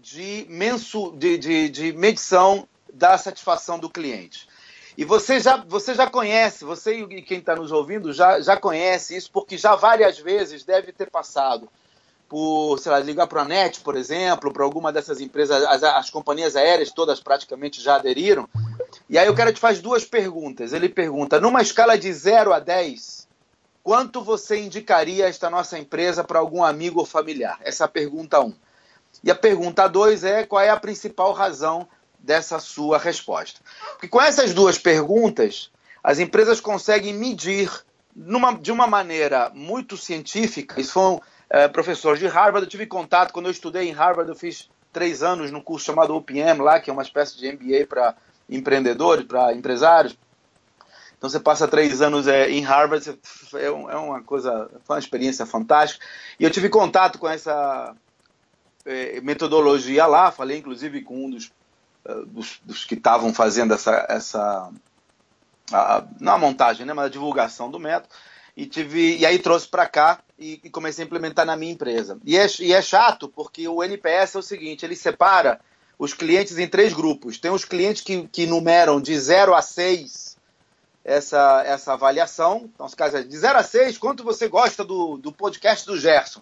de, 0.00 0.46
mensu, 0.48 1.12
de, 1.12 1.38
de, 1.38 1.68
de 1.68 1.92
medição 1.92 2.68
da 2.92 3.16
satisfação 3.16 3.78
do 3.78 3.90
cliente. 3.90 4.46
E 4.96 5.04
você 5.04 5.40
já, 5.40 5.56
você 5.56 5.94
já 5.94 6.08
conhece, 6.08 6.64
você 6.64 7.00
e 7.00 7.22
quem 7.22 7.38
está 7.38 7.54
nos 7.54 7.72
ouvindo 7.72 8.12
já, 8.12 8.40
já 8.40 8.56
conhece 8.56 9.16
isso, 9.16 9.30
porque 9.30 9.58
já 9.58 9.74
várias 9.76 10.18
vezes 10.18 10.64
deve 10.64 10.92
ter 10.92 11.10
passado 11.10 11.68
por, 12.28 12.78
sei 12.78 12.92
lá, 12.92 12.98
ligar 12.98 13.26
para 13.26 13.42
a 13.42 13.44
NET, 13.44 13.80
por 13.80 13.96
exemplo, 13.96 14.52
para 14.52 14.64
alguma 14.64 14.92
dessas 14.92 15.20
empresas, 15.20 15.62
as, 15.64 15.82
as 15.82 16.10
companhias 16.10 16.56
aéreas 16.56 16.90
todas 16.90 17.20
praticamente 17.20 17.80
já 17.80 17.96
aderiram. 17.96 18.48
E 19.08 19.16
aí 19.16 19.28
o 19.28 19.34
cara 19.34 19.52
te 19.52 19.60
faz 19.60 19.80
duas 19.80 20.04
perguntas. 20.04 20.72
Ele 20.72 20.88
pergunta, 20.88 21.40
numa 21.40 21.62
escala 21.62 21.96
de 21.96 22.12
0 22.12 22.52
a 22.52 22.58
10, 22.58 23.26
Quanto 23.86 24.20
você 24.20 24.58
indicaria 24.58 25.28
esta 25.28 25.48
nossa 25.48 25.78
empresa 25.78 26.24
para 26.24 26.40
algum 26.40 26.64
amigo 26.64 26.98
ou 26.98 27.06
familiar? 27.06 27.56
Essa 27.62 27.84
é 27.84 27.86
a 27.86 27.88
pergunta 27.88 28.40
1. 28.40 28.44
Um. 28.44 28.54
E 29.22 29.30
a 29.30 29.34
pergunta 29.36 29.86
2 29.86 30.24
é 30.24 30.44
qual 30.44 30.60
é 30.60 30.70
a 30.70 30.76
principal 30.76 31.32
razão 31.32 31.86
dessa 32.18 32.58
sua 32.58 32.98
resposta. 32.98 33.60
Porque 33.92 34.08
com 34.08 34.20
essas 34.20 34.52
duas 34.52 34.76
perguntas, 34.76 35.70
as 36.02 36.18
empresas 36.18 36.60
conseguem 36.60 37.14
medir 37.14 37.70
numa, 38.12 38.58
de 38.58 38.72
uma 38.72 38.88
maneira 38.88 39.52
muito 39.54 39.96
científica. 39.96 40.80
Isso 40.80 40.92
foi 40.92 41.04
um 41.04 41.20
é, 41.50 41.68
professor 41.68 42.16
de 42.16 42.26
Harvard. 42.26 42.66
Eu 42.66 42.70
tive 42.70 42.86
contato 42.86 43.32
quando 43.32 43.46
eu 43.46 43.52
estudei 43.52 43.88
em 43.88 43.92
Harvard. 43.92 44.30
Eu 44.30 44.36
fiz 44.36 44.68
três 44.92 45.22
anos 45.22 45.50
no 45.50 45.62
curso 45.62 45.86
chamado 45.86 46.14
OPM 46.14 46.62
lá, 46.62 46.80
que 46.80 46.90
é 46.90 46.92
uma 46.92 47.02
espécie 47.02 47.36
de 47.36 47.52
MBA 47.52 47.86
para 47.86 48.14
empreendedores, 48.48 49.24
para 49.26 49.54
empresários. 49.54 50.16
Então 51.18 51.30
você 51.30 51.40
passa 51.40 51.66
três 51.66 52.02
anos 52.02 52.26
é, 52.26 52.50
em 52.50 52.62
Harvard, 52.62 53.18
é, 53.54 53.70
um, 53.70 53.90
é, 53.90 53.96
uma 53.96 54.22
coisa, 54.22 54.70
foi 54.84 54.96
uma 54.96 55.00
experiência 55.00 55.46
fantástica. 55.46 56.04
E 56.38 56.44
eu 56.44 56.50
tive 56.50 56.68
contato 56.68 57.18
com 57.18 57.28
essa 57.28 57.94
é, 58.84 59.20
metodologia 59.22 60.06
lá, 60.06 60.30
falei 60.30 60.58
inclusive 60.58 61.02
com 61.02 61.26
um 61.26 61.30
dos, 61.30 61.52
uh, 62.04 62.26
dos, 62.26 62.60
dos, 62.64 62.84
que 62.84 62.94
estavam 62.94 63.32
fazendo 63.32 63.72
essa, 63.72 64.06
essa 64.08 64.70
a, 65.72 66.04
não 66.20 66.34
a 66.34 66.38
montagem, 66.38 66.86
né, 66.86 66.92
mas 66.92 67.06
a 67.06 67.10
divulgação 67.10 67.70
do 67.70 67.80
método, 67.80 68.14
e, 68.56 68.64
tive, 68.64 69.18
e 69.18 69.26
aí 69.26 69.38
trouxe 69.38 69.68
para 69.68 69.86
cá 69.86 70.20
e, 70.38 70.60
e, 70.64 70.70
comecei 70.70 71.04
a 71.04 71.06
implementar 71.06 71.44
na 71.44 71.56
minha 71.56 71.72
empresa. 71.72 72.18
E 72.24 72.38
é, 72.38 72.46
e 72.60 72.72
é 72.72 72.80
chato 72.80 73.28
porque 73.28 73.68
o 73.68 73.82
NPS 73.82 74.34
é 74.34 74.38
o 74.38 74.42
seguinte, 74.42 74.84
ele 74.84 74.96
separa 74.96 75.60
os 75.98 76.14
clientes 76.14 76.56
em 76.56 76.66
três 76.66 76.94
grupos. 76.94 77.38
Tem 77.38 77.50
os 77.50 77.64
clientes 77.64 78.02
que, 78.02 78.26
que 78.28 78.46
numeram 78.46 79.00
de 79.00 79.18
0 79.18 79.54
a 79.54 79.60
6 79.60 80.36
essa, 81.04 81.62
essa 81.66 81.92
avaliação. 81.92 82.70
Então, 82.74 82.88
se 82.88 82.96
caso 82.96 83.18
é 83.18 83.22
de 83.22 83.36
0 83.36 83.58
a 83.58 83.62
6, 83.62 83.98
quanto 83.98 84.24
você 84.24 84.48
gosta 84.48 84.82
do, 84.82 85.18
do 85.18 85.30
podcast 85.30 85.86
do 85.86 85.98
Gerson? 85.98 86.40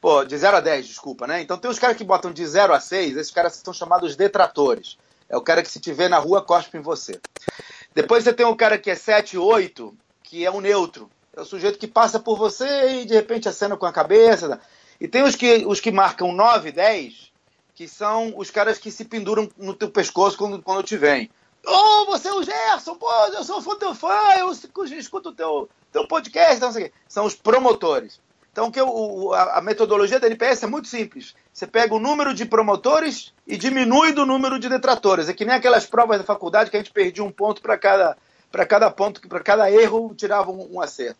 Pô, 0.00 0.22
de 0.22 0.36
0 0.36 0.58
a 0.58 0.60
10, 0.60 0.86
desculpa, 0.86 1.26
né? 1.26 1.40
Então 1.40 1.56
tem 1.56 1.70
os 1.70 1.78
caras 1.78 1.96
que 1.96 2.04
botam 2.04 2.30
de 2.30 2.46
0 2.46 2.74
a 2.74 2.80
6, 2.80 3.16
esses 3.16 3.32
caras 3.32 3.54
são 3.64 3.72
chamados 3.72 4.14
detratores. 4.14 4.98
É 5.30 5.36
o 5.36 5.40
cara 5.40 5.62
que 5.62 5.70
se 5.70 5.80
vê 5.92 6.08
na 6.08 6.18
rua, 6.18 6.44
cospe 6.44 6.76
em 6.76 6.82
você. 6.82 7.18
Depois 7.94 8.22
você 8.22 8.32
tem 8.32 8.44
o 8.44 8.54
cara 8.54 8.76
que 8.76 8.90
é 8.90 8.94
7, 8.94 9.38
8, 9.38 9.96
que 10.22 10.44
é 10.44 10.50
um 10.50 10.60
neutro. 10.60 11.10
É 11.36 11.40
o 11.40 11.44
sujeito 11.44 11.78
que 11.78 11.86
passa 11.86 12.20
por 12.20 12.38
você 12.38 13.00
e 13.00 13.04
de 13.04 13.14
repente 13.14 13.48
acena 13.48 13.76
com 13.76 13.86
a 13.86 13.92
cabeça. 13.92 14.60
E 15.00 15.08
tem 15.08 15.22
os 15.22 15.34
que, 15.34 15.64
os 15.66 15.80
que 15.80 15.90
marcam 15.90 16.32
9, 16.32 16.70
10, 16.70 17.32
que 17.74 17.88
são 17.88 18.32
os 18.36 18.50
caras 18.50 18.78
que 18.78 18.90
se 18.90 19.04
penduram 19.04 19.48
no 19.56 19.74
teu 19.74 19.90
pescoço 19.90 20.38
quando, 20.38 20.62
quando 20.62 20.84
te 20.84 20.96
vem. 20.96 21.30
Ô, 21.66 21.72
oh, 21.72 22.06
você 22.06 22.28
é 22.28 22.34
o 22.34 22.42
Gerson, 22.42 22.94
pô, 22.96 23.10
eu 23.32 23.42
sou 23.42 23.60
fã 23.60 23.76
teu 23.76 23.94
fã, 23.94 24.14
eu 24.38 24.52
escuto 24.52 25.30
o 25.30 25.34
teu, 25.34 25.68
teu 25.90 26.06
podcast, 26.06 26.60
não 26.60 26.70
sei 26.70 26.84
o 26.84 26.86
quê. 26.86 26.92
São 27.08 27.24
os 27.24 27.34
promotores. 27.34 28.20
Então, 28.54 28.70
que 28.70 28.80
o, 28.80 29.32
a, 29.32 29.58
a, 29.58 29.60
metodologia 29.60 30.20
da 30.20 30.28
NPS 30.28 30.62
é 30.62 30.66
muito 30.68 30.86
simples. 30.86 31.34
Você 31.52 31.66
pega 31.66 31.92
o 31.92 31.98
número 31.98 32.32
de 32.32 32.44
promotores 32.44 33.34
e 33.44 33.56
diminui 33.56 34.12
do 34.12 34.24
número 34.24 34.60
de 34.60 34.68
detratores. 34.68 35.28
É 35.28 35.32
que 35.32 35.44
nem 35.44 35.56
aquelas 35.56 35.86
provas 35.86 36.18
da 36.18 36.24
faculdade 36.24 36.70
que 36.70 36.76
a 36.76 36.80
gente 36.80 36.92
perdia 36.92 37.24
um 37.24 37.32
ponto 37.32 37.60
para 37.60 37.76
cada, 37.76 38.16
cada 38.66 38.90
ponto, 38.90 39.26
para 39.26 39.40
cada 39.40 39.70
erro, 39.70 40.14
tirava 40.14 40.50
um, 40.50 40.80
acerto. 40.80 41.18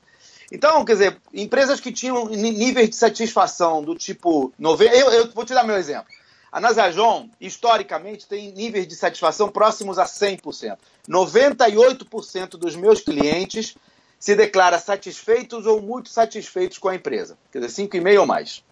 Então, 0.52 0.84
quer 0.84 0.92
dizer, 0.92 1.20
empresas 1.32 1.80
que 1.80 1.90
tinham 1.90 2.26
níveis 2.26 2.90
de 2.90 2.96
satisfação 2.96 3.82
do 3.82 3.94
tipo. 3.94 4.52
Nove... 4.58 4.86
Eu, 4.86 5.10
eu 5.10 5.30
vou 5.32 5.44
te 5.44 5.54
dar 5.54 5.64
meu 5.64 5.76
exemplo. 5.76 6.06
A 6.52 6.60
Nasajon, 6.60 7.28
historicamente, 7.40 8.28
tem 8.28 8.52
níveis 8.52 8.86
de 8.86 8.94
satisfação 8.94 9.48
próximos 9.48 9.98
a 9.98 10.04
100%. 10.04 10.78
98% 11.08 12.50
dos 12.50 12.76
meus 12.76 13.00
clientes 13.00 13.74
se 14.20 14.36
declara 14.36 14.78
satisfeitos 14.78 15.66
ou 15.66 15.82
muito 15.82 16.10
satisfeitos 16.10 16.78
com 16.78 16.88
a 16.88 16.94
empresa. 16.94 17.36
Quer 17.50 17.60
dizer, 17.60 17.88
5,5 17.88 18.20
ou 18.20 18.26
mais. 18.26 18.62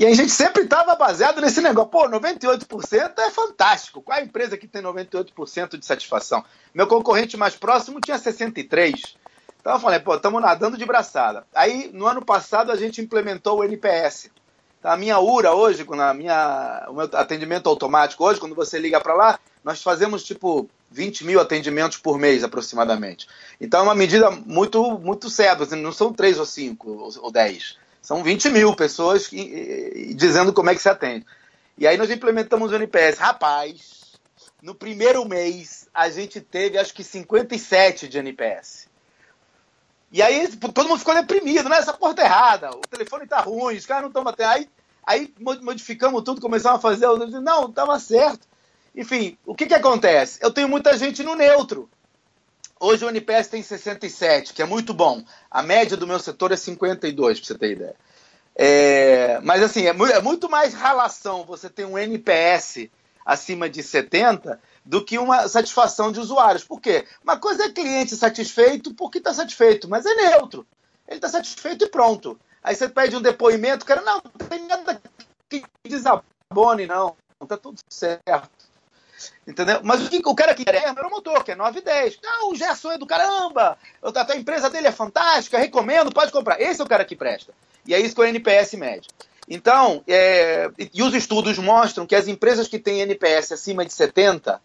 E 0.00 0.06
a 0.06 0.14
gente 0.14 0.30
sempre 0.30 0.62
estava 0.62 0.94
baseado 0.94 1.42
nesse 1.42 1.60
negócio. 1.60 1.90
Pô, 1.90 2.08
98% 2.08 3.18
é 3.18 3.30
fantástico. 3.30 4.00
Qual 4.00 4.16
é 4.16 4.22
a 4.22 4.24
empresa 4.24 4.56
que 4.56 4.66
tem 4.66 4.80
98% 4.80 5.76
de 5.76 5.84
satisfação? 5.84 6.42
Meu 6.72 6.86
concorrente 6.86 7.36
mais 7.36 7.54
próximo 7.54 8.00
tinha 8.00 8.18
63%. 8.18 9.14
Então 9.60 9.74
eu 9.74 9.78
falei, 9.78 10.00
pô, 10.00 10.14
estamos 10.14 10.40
nadando 10.40 10.78
de 10.78 10.86
braçada. 10.86 11.44
Aí, 11.54 11.90
no 11.92 12.06
ano 12.06 12.24
passado, 12.24 12.72
a 12.72 12.76
gente 12.76 13.02
implementou 13.02 13.58
o 13.58 13.62
NPS. 13.64 14.30
Então, 14.78 14.90
a 14.90 14.96
minha 14.96 15.20
URA 15.20 15.52
hoje, 15.52 15.84
quando 15.84 16.00
a 16.00 16.14
minha, 16.14 16.86
o 16.88 16.94
meu 16.94 17.10
atendimento 17.12 17.68
automático 17.68 18.24
hoje, 18.24 18.40
quando 18.40 18.54
você 18.54 18.78
liga 18.78 18.98
para 19.02 19.12
lá, 19.12 19.38
nós 19.62 19.82
fazemos 19.82 20.24
tipo 20.24 20.66
20 20.90 21.26
mil 21.26 21.38
atendimentos 21.38 21.98
por 21.98 22.18
mês 22.18 22.42
aproximadamente. 22.42 23.28
Então 23.60 23.80
é 23.80 23.82
uma 23.82 23.94
medida 23.94 24.30
muito, 24.30 24.98
muito 24.98 25.28
certa, 25.28 25.64
assim, 25.64 25.76
não 25.76 25.92
são 25.92 26.10
3 26.10 26.38
ou 26.38 26.46
5 26.46 27.18
ou 27.20 27.30
10, 27.30 27.76
são 28.02 28.22
20 28.22 28.50
mil 28.50 28.74
pessoas 28.74 29.28
dizendo 30.14 30.52
como 30.52 30.70
é 30.70 30.74
que 30.74 30.82
se 30.82 30.88
atende. 30.88 31.26
E 31.76 31.86
aí 31.86 31.96
nós 31.96 32.10
implementamos 32.10 32.72
o 32.72 32.74
NPS. 32.74 33.18
Rapaz, 33.18 34.18
no 34.62 34.74
primeiro 34.74 35.24
mês 35.24 35.88
a 35.92 36.08
gente 36.10 36.40
teve 36.40 36.78
acho 36.78 36.94
que 36.94 37.04
57 37.04 38.08
de 38.08 38.18
NPS. 38.18 38.88
E 40.12 40.20
aí 40.22 40.48
todo 40.48 40.88
mundo 40.88 40.98
ficou 40.98 41.14
deprimido, 41.14 41.68
né? 41.68 41.78
Essa 41.78 41.92
porta 41.92 42.22
tá 42.22 42.28
errada, 42.28 42.70
o 42.70 42.80
telefone 42.80 43.26
tá 43.26 43.40
ruim, 43.40 43.76
os 43.76 43.86
caras 43.86 44.02
não 44.02 44.08
estão 44.08 44.24
batendo. 44.24 44.48
Aí, 44.48 44.68
aí 45.06 45.34
modificamos 45.38 46.22
tudo, 46.22 46.40
começamos 46.40 46.78
a 46.78 46.82
fazer. 46.82 47.06
Não, 47.40 47.66
estava 47.66 47.98
certo. 47.98 48.48
Enfim, 48.94 49.38
o 49.46 49.54
que, 49.54 49.66
que 49.66 49.74
acontece? 49.74 50.40
Eu 50.42 50.50
tenho 50.50 50.68
muita 50.68 50.98
gente 50.98 51.22
no 51.22 51.36
neutro. 51.36 51.88
Hoje 52.82 53.04
o 53.04 53.10
NPS 53.10 53.48
tem 53.48 53.62
67, 53.62 54.54
que 54.54 54.62
é 54.62 54.64
muito 54.64 54.94
bom. 54.94 55.22
A 55.50 55.62
média 55.62 55.98
do 55.98 56.06
meu 56.06 56.18
setor 56.18 56.50
é 56.50 56.56
52, 56.56 57.38
para 57.38 57.46
você 57.46 57.58
ter 57.58 57.72
ideia. 57.72 57.94
É, 58.56 59.38
mas 59.42 59.62
assim, 59.62 59.82
é, 59.86 59.90
é 59.90 60.20
muito 60.22 60.48
mais 60.48 60.72
relação 60.72 61.44
você 61.44 61.68
ter 61.68 61.84
um 61.84 61.98
NPS 61.98 62.88
acima 63.24 63.68
de 63.68 63.82
70 63.82 64.58
do 64.82 65.04
que 65.04 65.18
uma 65.18 65.46
satisfação 65.46 66.10
de 66.10 66.20
usuários. 66.20 66.64
Por 66.64 66.80
quê? 66.80 67.06
Uma 67.22 67.38
coisa 67.38 67.64
é 67.64 67.70
cliente 67.70 68.16
satisfeito 68.16 68.94
porque 68.94 69.18
está 69.18 69.34
satisfeito, 69.34 69.86
mas 69.86 70.06
é 70.06 70.14
neutro. 70.14 70.66
Ele 71.06 71.18
está 71.18 71.28
satisfeito 71.28 71.84
e 71.84 71.88
pronto. 71.88 72.40
Aí 72.62 72.74
você 72.74 72.88
pede 72.88 73.14
um 73.14 73.20
depoimento, 73.20 73.84
o 73.84 73.86
cara, 73.86 74.00
não, 74.00 74.22
não 74.24 74.48
tem 74.48 74.66
nada 74.66 75.00
que 75.50 75.62
desabone, 75.84 76.86
não. 76.86 77.14
Está 77.42 77.58
tudo 77.58 77.78
certo. 77.90 78.59
Entendeu? 79.46 79.80
Mas 79.82 80.04
o, 80.04 80.08
que, 80.08 80.22
o 80.24 80.34
cara 80.34 80.54
que 80.54 80.64
quer 80.64 80.74
é 80.74 80.90
o 80.90 80.94
promotor, 80.94 81.44
que 81.44 81.52
é 81.52 81.56
9 81.56 81.78
e 81.78 81.82
10. 81.82 82.18
Não, 82.22 82.50
o 82.50 82.54
Gerson 82.54 82.92
é 82.92 82.98
do 82.98 83.06
caramba. 83.06 83.76
A 84.02 84.36
empresa 84.36 84.70
dele 84.70 84.88
é 84.88 84.92
fantástica, 84.92 85.58
recomendo, 85.58 86.12
pode 86.12 86.32
comprar. 86.32 86.60
Esse 86.60 86.80
é 86.80 86.84
o 86.84 86.88
cara 86.88 87.04
que 87.04 87.16
presta. 87.16 87.52
E 87.86 87.94
é 87.94 88.00
isso 88.00 88.14
que 88.14 88.20
o 88.20 88.24
NPS 88.24 88.74
mede. 88.74 89.08
Então, 89.48 90.02
é, 90.06 90.70
e 90.94 91.02
os 91.02 91.12
estudos 91.12 91.58
mostram 91.58 92.06
que 92.06 92.14
as 92.14 92.28
empresas 92.28 92.68
que 92.68 92.78
têm 92.78 93.00
NPS 93.00 93.52
acima 93.52 93.84
de 93.84 93.92
70, 93.92 94.60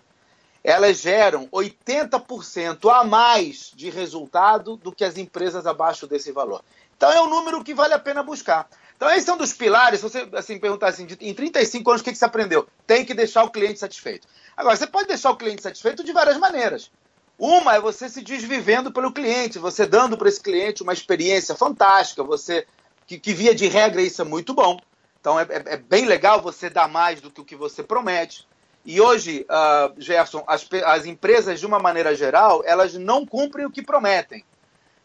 elas 0.66 0.98
geram 0.98 1.48
80% 1.50 2.90
a 2.92 3.04
mais 3.04 3.72
de 3.76 3.90
resultado 3.92 4.76
do 4.78 4.92
que 4.92 5.06
as 5.06 5.16
empresas 5.16 5.68
abaixo 5.68 6.08
desse 6.08 6.32
valor. 6.32 6.64
Então 6.98 7.12
é 7.12 7.22
um 7.22 7.30
número 7.30 7.64
que 7.64 7.74
vale 7.74 7.94
a 7.94 8.00
pena 8.00 8.24
buscar. 8.24 8.68
Então, 8.96 9.12
esse 9.12 9.30
é 9.30 9.34
um 9.34 9.38
dos 9.38 9.54
pilares. 9.54 10.00
Se 10.00 10.10
você 10.10 10.28
assim, 10.34 10.58
perguntar 10.58 10.88
assim, 10.88 11.06
em 11.20 11.34
35 11.34 11.90
anos, 11.90 12.02
o 12.02 12.04
que, 12.04 12.12
que 12.12 12.18
você 12.18 12.26
aprendeu? 12.26 12.68
Tem 12.88 13.06
que 13.06 13.14
deixar 13.14 13.44
o 13.44 13.52
cliente 13.52 13.78
satisfeito. 13.78 14.28
Agora, 14.56 14.76
você 14.76 14.88
pode 14.88 15.08
deixar 15.08 15.32
o 15.32 15.36
cliente 15.36 15.62
satisfeito 15.62 16.04
de 16.04 16.14
várias 16.14 16.38
maneiras. 16.38 16.90
Uma 17.38 17.76
é 17.76 17.82
você 17.82 18.08
se 18.08 18.22
desvivendo 18.22 18.92
pelo 18.92 19.12
cliente, 19.12 19.60
você 19.60 19.86
dando 19.86 20.18
para 20.18 20.30
esse 20.30 20.42
cliente 20.42 20.82
uma 20.82 20.94
experiência 20.94 21.54
fantástica, 21.54 22.24
você 22.24 22.66
que, 23.06 23.20
que, 23.20 23.34
via 23.34 23.54
de 23.54 23.68
regra 23.68 24.02
isso 24.02 24.22
é 24.22 24.26
muito 24.26 24.54
bom. 24.54 24.80
Então 25.20 25.38
é, 25.38 25.44
é, 25.44 25.74
é, 25.74 25.78
bem 25.78 26.06
legal 26.06 26.42
você 26.42 26.70
dar 26.70 26.88
mais 26.88 27.20
do 27.20 27.30
que 27.30 27.42
o 27.42 27.46
que 27.46 27.56
você 27.56 27.84
promete. 27.84 28.48
E 28.86 29.02
hoje, 29.02 29.46
uh, 29.50 30.00
Gerson, 30.00 30.44
as, 30.48 30.68
as 30.86 31.06
empresas, 31.06 31.60
de 31.60 31.66
uma 31.66 31.80
maneira 31.80 32.16
geral, 32.16 32.62
elas 32.66 32.94
não 32.94 33.26
cumprem 33.26 33.66
o 33.66 33.72
que 33.72 33.82
prometem. 33.82 34.46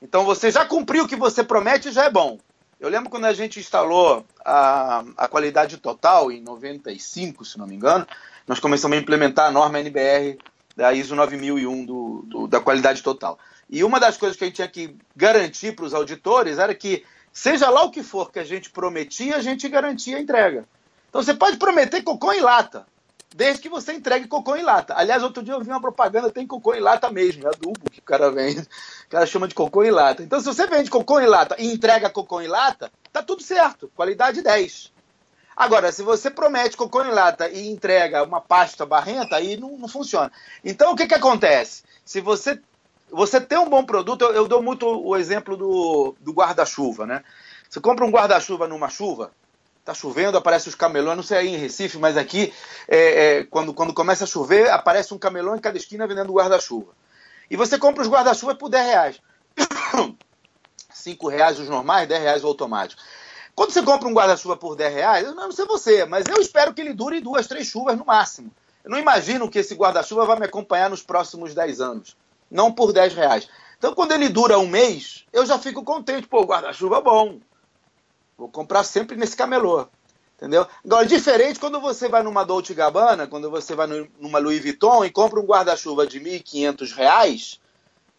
Então 0.03 0.25
você 0.25 0.51
já 0.51 0.65
cumpriu 0.67 1.05
o 1.05 1.09
que 1.09 1.17
você 1.17 1.43
promete 1.43 1.91
já 1.91 2.05
é 2.05 2.11
bom. 2.11 2.39
Eu 2.79 2.89
lembro 2.89 3.11
quando 3.11 3.27
a 3.27 3.33
gente 3.33 3.59
instalou 3.59 4.25
a, 4.45 5.05
a 5.17 5.29
qualidade 5.29 5.79
total, 5.79 6.31
em 6.31 6.41
95, 6.41 7.45
se 7.45 7.59
não 7.59 7.67
me 7.67 7.75
engano, 7.75 8.07
nós 8.47 8.59
começamos 8.59 8.97
a 8.97 9.01
implementar 9.01 9.47
a 9.49 9.51
norma 9.51 9.81
NBR 9.81 10.39
da 10.77 10.93
ISO 10.93 11.15
9001 11.15 11.85
do, 11.85 12.23
do, 12.27 12.47
da 12.47 12.61
qualidade 12.61 13.03
total. 13.03 13.39
E 13.69 13.85
uma 13.85 14.01
das 14.01 14.17
coisas 14.17 14.37
que 14.37 14.45
a 14.45 14.47
gente 14.47 14.57
tinha 14.57 14.69
que 14.69 14.97
garantir 15.15 15.73
para 15.73 15.85
os 15.85 15.95
auditores 15.95 16.59
era 16.59 16.75
que, 16.75 17.05
seja 17.33 17.69
lá 17.69 17.83
o 17.83 17.91
que 17.91 18.03
for 18.03 18.33
que 18.33 18.39
a 18.39 18.45
gente 18.45 18.71
prometia, 18.71 19.37
a 19.37 19.43
gente 19.43 19.69
garantia 19.69 20.17
a 20.17 20.21
entrega. 20.21 20.65
Então 21.09 21.23
você 21.23 21.35
pode 21.35 21.59
prometer 21.59 22.03
cocô 22.03 22.33
em 22.33 22.41
lata, 22.41 22.87
desde 23.35 23.63
que 23.63 23.69
você 23.69 23.93
entregue 23.93 24.27
cocô 24.27 24.57
em 24.57 24.63
lata. 24.63 24.95
Aliás, 24.97 25.23
outro 25.23 25.43
dia 25.43 25.55
eu 25.55 25.61
vi 25.61 25.71
uma 25.71 25.81
propaganda, 25.81 26.31
tem 26.31 26.47
cocô 26.47 26.75
em 26.75 26.81
lata 26.81 27.11
mesmo, 27.11 27.47
é 27.47 27.49
adubo 27.49 27.91
que 27.91 28.01
o 28.01 28.03
cara 28.03 28.31
vende, 28.31 28.61
o 29.07 29.11
cara 29.11 29.27
chama 29.27 29.49
de 29.49 29.55
cocô 29.55 29.85
em 29.85 29.91
lata. 29.91 30.23
Então, 30.23 30.41
se 30.41 30.47
você 30.47 30.67
vende 30.67 30.91
cocô 30.91 31.21
em 31.21 31.27
lata 31.27 31.57
e 31.59 31.73
entrega 31.73 32.11
cocô 32.11 32.41
em 32.41 32.49
lata, 32.49 32.91
tá 33.13 33.23
tudo 33.23 33.43
certo, 33.43 33.91
qualidade 33.95 34.43
10. 34.43 34.93
Agora, 35.57 35.93
se 35.93 36.03
você 36.03 36.31
promete 36.31 36.77
cocô 36.77 37.05
em 37.05 37.11
lata 37.11 37.49
e 37.49 37.69
entrega 37.69 38.25
uma 38.25 38.41
pasta 38.41 38.87
barrenta, 38.87 39.37
aí 39.37 39.57
não, 39.57 39.77
não 39.77 39.89
funciona. 39.89 40.33
Então, 40.65 40.93
o 40.93 40.97
que, 40.97 41.07
que 41.07 41.15
acontece? 41.15 41.83
Se 42.05 42.21
você, 42.21 42.59
você 43.11 43.41
tem 43.41 43.59
um 43.59 43.69
bom 43.69 43.85
produto, 43.85 44.23
eu, 44.23 44.33
eu 44.33 44.49
dou 44.49 44.63
muito 44.63 44.87
o 44.87 45.17
exemplo 45.17 45.57
do, 45.57 46.15
do 46.21 46.33
guarda-chuva, 46.33 47.07
né? 47.07 47.23
Você 47.69 47.79
compra 47.79 48.05
um 48.05 48.11
guarda-chuva 48.11 48.67
numa 48.67 48.89
chuva, 48.89 49.31
tá 49.85 49.95
chovendo, 49.95 50.37
aparece 50.37 50.69
os 50.69 50.75
camelões, 50.75 51.17
não 51.17 51.23
sei 51.23 51.39
aí 51.39 51.49
em 51.49 51.57
Recife, 51.57 51.99
mas 51.99 52.17
aqui, 52.17 52.53
é, 52.87 53.39
é, 53.39 53.45
quando, 53.45 53.73
quando 53.73 53.95
começa 53.95 54.25
a 54.25 54.27
chover, 54.27 54.71
aparece 54.71 55.13
um 55.15 55.19
camelão 55.19 55.57
em 55.57 55.61
cada 55.61 55.77
esquina 55.77 56.07
vendendo 56.07 56.33
guarda-chuva. 56.33 56.93
E 57.51 57.57
você 57.57 57.79
compra 57.79 58.03
os 58.03 58.09
guarda-chuva 58.09 58.55
por 58.55 58.69
10 58.69 58.87
reais. 58.87 59.21
5 60.93 61.29
reais 61.29 61.59
os 61.59 61.69
normais, 61.69 62.09
10 62.09 62.23
reais 62.23 62.45
o 62.45 62.47
automático. 62.47 63.01
Quando 63.55 63.73
você 63.73 63.83
compra 63.83 64.09
um 64.09 64.15
guarda-chuva 64.15 64.57
por 64.57 64.77
10 64.77 64.95
reais, 64.95 65.27
eu 65.27 65.35
não 65.35 65.51
sei 65.51 65.65
você, 65.65 66.05
mas 66.05 66.27
eu 66.27 66.41
espero 66.41 66.73
que 66.73 66.81
ele 66.81 66.95
dure 66.95 67.21
duas, 67.21 67.47
três 67.47 67.67
chuvas 67.67 67.99
no 67.99 68.05
máximo. 68.05 68.51
Eu 68.85 68.91
não 68.91 68.99
imagino 68.99 69.51
que 69.51 69.59
esse 69.59 69.75
guarda-chuva 69.75 70.25
vai 70.25 70.39
me 70.39 70.47
acompanhar 70.47 70.89
nos 70.89 71.03
próximos 71.03 71.55
10 71.55 71.81
anos. 71.81 72.17
Não 72.51 72.73
por 72.73 72.93
10 72.93 73.15
reais. 73.15 73.49
Então, 73.79 73.95
quando 73.95 74.13
ele 74.13 74.29
dura 74.29 74.59
um 74.59 74.67
mês, 74.67 75.25
eu 75.33 75.45
já 75.45 75.59
fico 75.59 75.83
contente. 75.83 76.27
Pô, 76.27 76.45
guarda-chuva 76.45 77.01
bom. 77.01 77.39
Vou 78.40 78.49
comprar 78.49 78.85
sempre 78.85 79.18
nesse 79.18 79.37
camelô. 79.37 79.87
Entendeu? 80.38 80.66
Agora, 80.82 81.04
diferente 81.04 81.61
quando 81.61 81.78
você 81.78 82.09
vai 82.09 82.23
numa 82.23 82.42
Dolce 82.42 82.73
Gabbana, 82.73 83.26
quando 83.26 83.50
você 83.50 83.75
vai 83.75 83.87
numa 84.18 84.38
Louis 84.38 84.62
Vuitton 84.62 85.04
e 85.04 85.11
compra 85.11 85.38
um 85.38 85.44
guarda-chuva 85.44 86.06
de 86.06 86.18
R$ 86.18 86.40
1.500 86.40 87.59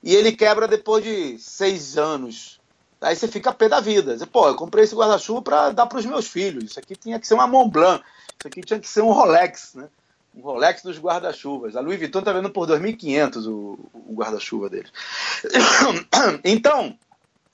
e 0.04 0.16
ele 0.16 0.32
quebra 0.32 0.68
depois 0.68 1.04
de 1.04 1.40
seis 1.40 1.98
anos. 1.98 2.62
Aí 3.02 3.16
você 3.16 3.28
fica 3.28 3.52
pé 3.52 3.68
da 3.68 3.80
vida. 3.80 4.16
Você, 4.16 4.28
Pô, 4.28 4.48
eu 4.48 4.54
comprei 4.54 4.84
esse 4.84 4.94
guarda-chuva 4.94 5.42
para 5.42 5.72
dar 5.72 5.88
para 5.88 5.98
os 5.98 6.06
meus 6.06 6.28
filhos. 6.28 6.66
Isso 6.66 6.80
aqui 6.80 6.96
tinha 6.96 7.20
que 7.20 7.26
ser 7.26 7.34
uma 7.34 7.48
Mont 7.48 7.72
Blanc. 7.72 8.04
Isso 8.40 8.48
aqui 8.48 8.62
tinha 8.62 8.80
que 8.80 8.88
ser 8.88 9.02
um 9.02 9.12
Rolex, 9.12 9.74
né? 9.74 9.90
Um 10.36 10.42
Rolex 10.42 10.84
dos 10.84 11.00
guarda-chuvas. 11.00 11.76
A 11.76 11.82
Louis 11.82 11.98
Vuitton 11.98 12.20
está 12.20 12.32
vendo 12.32 12.52
por 12.52 12.68
2.500 12.68 13.48
o, 13.48 13.80
o 13.92 14.14
guarda-chuva 14.14 14.70
deles. 14.70 14.92
Então, 16.46 16.96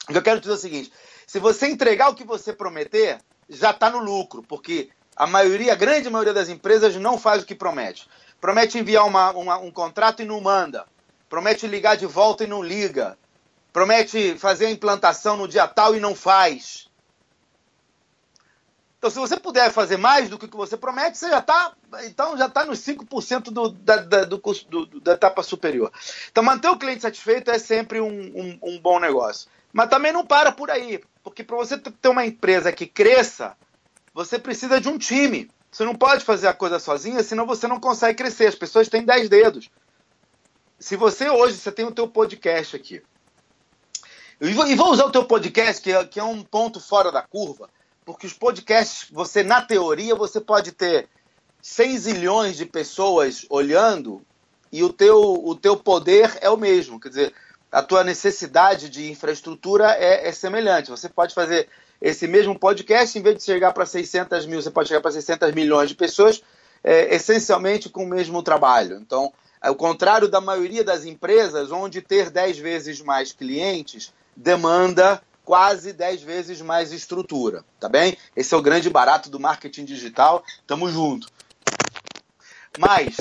eu 0.10 0.22
quero 0.22 0.42
dizer 0.42 0.52
é 0.52 0.56
o 0.56 0.60
seguinte: 0.60 0.92
se 1.28 1.40
você 1.40 1.68
entregar 1.68 2.10
o 2.10 2.16
que 2.16 2.24
você 2.24 2.54
prometer, 2.54 3.20
já 3.50 3.72
está 3.72 3.90
no 3.90 4.00
lucro, 4.00 4.42
porque 4.42 4.90
a 5.14 5.28
maioria, 5.28 5.74
a 5.74 5.76
grande 5.76 6.10
maioria 6.10 6.34
das 6.34 6.48
empresas 6.48 6.96
não 6.96 7.18
faz 7.18 7.44
o 7.44 7.46
que 7.46 7.54
promete. 7.54 8.08
Promete 8.40 8.78
enviar 8.78 9.06
uma, 9.06 9.32
uma, 9.32 9.58
um 9.58 9.70
contrato 9.70 10.22
e 10.22 10.26
não 10.26 10.40
manda. 10.40 10.86
Promete 11.28 11.68
ligar 11.68 11.98
de 11.98 12.06
volta 12.06 12.46
e 12.46 12.48
não 12.48 12.64
liga. 12.64 13.18
Promete 13.74 14.38
fazer 14.38 14.68
a 14.68 14.72
implantação 14.72 15.36
no 15.36 15.50
dia 15.50 15.68
tal 15.68 15.96
e 15.96 16.00
não 16.00 16.16
faz. 16.16 16.88
Então, 18.98 19.10
se 19.10 19.20
você 19.20 19.38
puder 19.38 19.70
fazer 19.72 19.98
mais 19.98 20.30
do 20.30 20.40
que 20.40 20.48
você 20.48 20.78
promete, 20.78 21.18
você 21.18 21.30
já 21.30 21.40
está 21.40 21.74
então 22.06 22.38
já 22.38 22.48
está 22.48 22.66
nos 22.66 22.80
5% 22.80 23.52
do, 23.52 23.70
da, 23.70 23.98
da, 23.98 24.24
do, 24.24 24.42
do, 24.70 25.00
da 25.02 25.14
etapa 25.14 25.44
superior. 25.44 25.92
Então, 26.32 26.42
manter 26.44 26.70
o 26.70 26.78
cliente 26.78 27.02
satisfeito 27.02 27.52
é 27.52 27.60
sempre 27.60 28.00
um, 28.00 28.08
um, 28.08 28.60
um 28.64 28.80
bom 28.80 28.98
negócio. 28.98 29.50
Mas 29.72 29.90
também 29.90 30.12
não 30.12 30.26
para 30.26 30.52
por 30.52 30.72
aí. 30.72 31.02
Porque 31.24 31.44
para 31.44 31.58
você 31.58 31.78
ter 31.78 32.10
uma 32.10 32.26
empresa 32.26 32.72
que 32.72 32.86
cresça, 32.86 33.56
você 34.14 34.40
precisa 34.40 34.80
de 34.80 34.90
um 34.90 34.98
time. 34.98 35.50
Você 35.72 35.84
não 35.84 35.96
pode 35.96 36.24
fazer 36.24 36.48
a 36.48 36.54
coisa 36.54 36.80
sozinha, 36.80 37.22
senão 37.22 37.46
você 37.46 37.68
não 37.68 37.80
consegue 37.80 38.18
crescer. 38.18 38.48
As 38.48 38.56
pessoas 38.56 38.88
têm 38.88 39.04
10 39.04 39.30
dedos. 39.30 39.70
Se 40.80 40.96
você 40.96 41.30
hoje 41.30 41.58
você 41.58 41.72
tem 41.72 41.86
o 41.86 41.92
teu 41.92 42.08
podcast 42.08 42.76
aqui, 42.76 43.02
e 44.40 44.76
vou 44.76 44.92
usar 44.92 45.06
o 45.06 45.12
teu 45.12 45.26
podcast, 45.26 45.82
que 45.82 45.92
é, 45.92 46.06
que 46.06 46.20
é 46.20 46.24
um 46.24 46.44
ponto 46.44 46.80
fora 46.80 47.12
da 47.12 47.24
curva, 47.24 47.70
porque 48.06 48.28
os 48.28 48.34
podcasts, 48.34 49.10
você, 49.12 49.42
na 49.42 49.62
teoria, 49.62 50.14
você 50.14 50.40
pode 50.40 50.72
ter 50.72 51.10
6 51.62 52.06
milhões 52.06 52.56
de 52.56 52.66
pessoas 52.66 53.46
olhando 53.50 54.22
e 54.72 54.84
o 54.84 54.94
teu, 54.94 55.20
o 55.20 55.56
teu 55.56 55.76
poder 55.76 56.38
é 56.40 56.50
o 56.50 56.58
mesmo. 56.58 57.00
Quer 57.00 57.10
dizer, 57.10 57.34
a 57.72 57.82
tua 57.82 58.04
necessidade 58.04 58.90
de 58.90 59.12
infraestrutura 59.12 59.92
é, 59.92 60.28
é, 60.28 60.32
semelhante. 60.32 60.90
Você 60.90 61.10
pode 61.10 61.34
fazer 61.34 61.68
esse 62.02 62.28
mesmo 62.28 62.58
podcast, 62.58 63.18
em 63.18 63.22
vez 63.22 63.38
de 63.38 63.44
chegar 63.44 63.74
para 63.74 63.86
600 63.86 64.46
mil, 64.46 64.62
você 64.62 64.72
pode 64.72 64.88
chegar 64.88 65.02
para 65.02 65.12
600 65.12 65.52
milhões 65.54 65.90
de 65.90 65.96
pessoas, 65.96 66.42
é, 66.84 67.14
essencialmente 67.16 67.90
com 67.90 68.04
o 68.04 68.08
mesmo 68.08 68.42
trabalho. 68.44 68.98
Então, 68.98 69.34
ao 69.60 69.76
contrário 69.76 70.28
da 70.28 70.40
maioria 70.40 70.84
das 70.84 71.06
empresas, 71.06 71.72
onde 71.72 72.02
ter 72.02 72.30
10 72.30 72.60
vezes 72.60 73.02
mais 73.02 73.32
clientes 73.32 74.14
demanda 74.36 75.22
quase 75.44 75.94
10 75.94 76.22
vezes 76.22 76.62
mais 76.62 76.92
estrutura, 76.92 77.64
tá 77.80 77.88
bem? 77.90 78.18
Esse 78.36 78.54
é 78.54 78.58
o 78.58 78.62
grande 78.62 78.90
barato 78.90 79.30
do 79.30 79.40
marketing 79.40 79.86
digital, 79.86 80.44
tamo 80.68 80.90
junto. 80.92 81.30
Mas, 82.78 83.16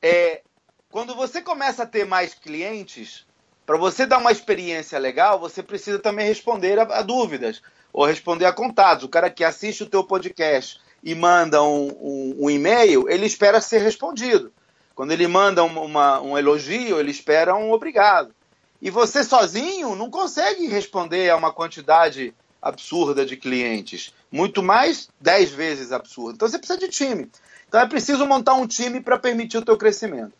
é, 0.00 0.42
quando 0.90 1.14
você 1.14 1.42
começa 1.42 1.82
a 1.82 1.86
ter 1.86 2.06
mais 2.06 2.34
clientes, 2.34 3.26
para 3.64 3.76
você 3.76 4.06
dar 4.06 4.18
uma 4.18 4.32
experiência 4.32 4.98
legal, 4.98 5.38
você 5.38 5.62
precisa 5.62 5.98
também 5.98 6.26
responder 6.26 6.78
a, 6.78 6.82
a, 6.82 7.02
dúvidas 7.02 7.62
ou 7.92 8.04
responder 8.04 8.44
a 8.44 8.52
contatos. 8.52 9.04
O 9.04 9.08
cara 9.08 9.30
que 9.30 9.44
assiste 9.44 9.82
o 9.82 9.88
teu 9.88 10.02
podcast 10.02 10.80
e 11.02 11.14
manda 11.14 11.62
um, 11.62 11.88
um, 11.88 12.36
um 12.40 12.50
e-mail, 12.50 13.08
ele 13.08 13.26
espera 13.26 13.60
ser 13.60 13.78
respondido. 13.78 14.52
Quando 14.94 15.12
ele 15.12 15.26
manda 15.26 15.64
uma, 15.64 16.20
um 16.20 16.36
elogio, 16.36 16.98
ele 16.98 17.10
espera 17.10 17.54
um 17.54 17.72
obrigado. 17.72 18.34
E 18.80 18.90
você 18.90 19.22
sozinho 19.22 19.94
não 19.94 20.10
consegue 20.10 20.66
responder 20.66 21.30
a 21.30 21.36
uma 21.36 21.52
quantidade 21.52 22.34
absurda 22.60 23.24
de 23.24 23.36
clientes. 23.36 24.12
Muito 24.30 24.62
mais 24.62 25.08
10 25.20 25.50
vezes 25.52 25.92
absurda. 25.92 26.34
Então 26.34 26.48
você 26.48 26.58
precisa 26.58 26.78
de 26.78 26.88
time. 26.88 27.30
Então 27.68 27.80
é 27.80 27.86
preciso 27.86 28.26
montar 28.26 28.54
um 28.54 28.66
time 28.66 29.00
para 29.00 29.18
permitir 29.18 29.58
o 29.58 29.64
teu 29.64 29.76
crescimento. 29.76 30.32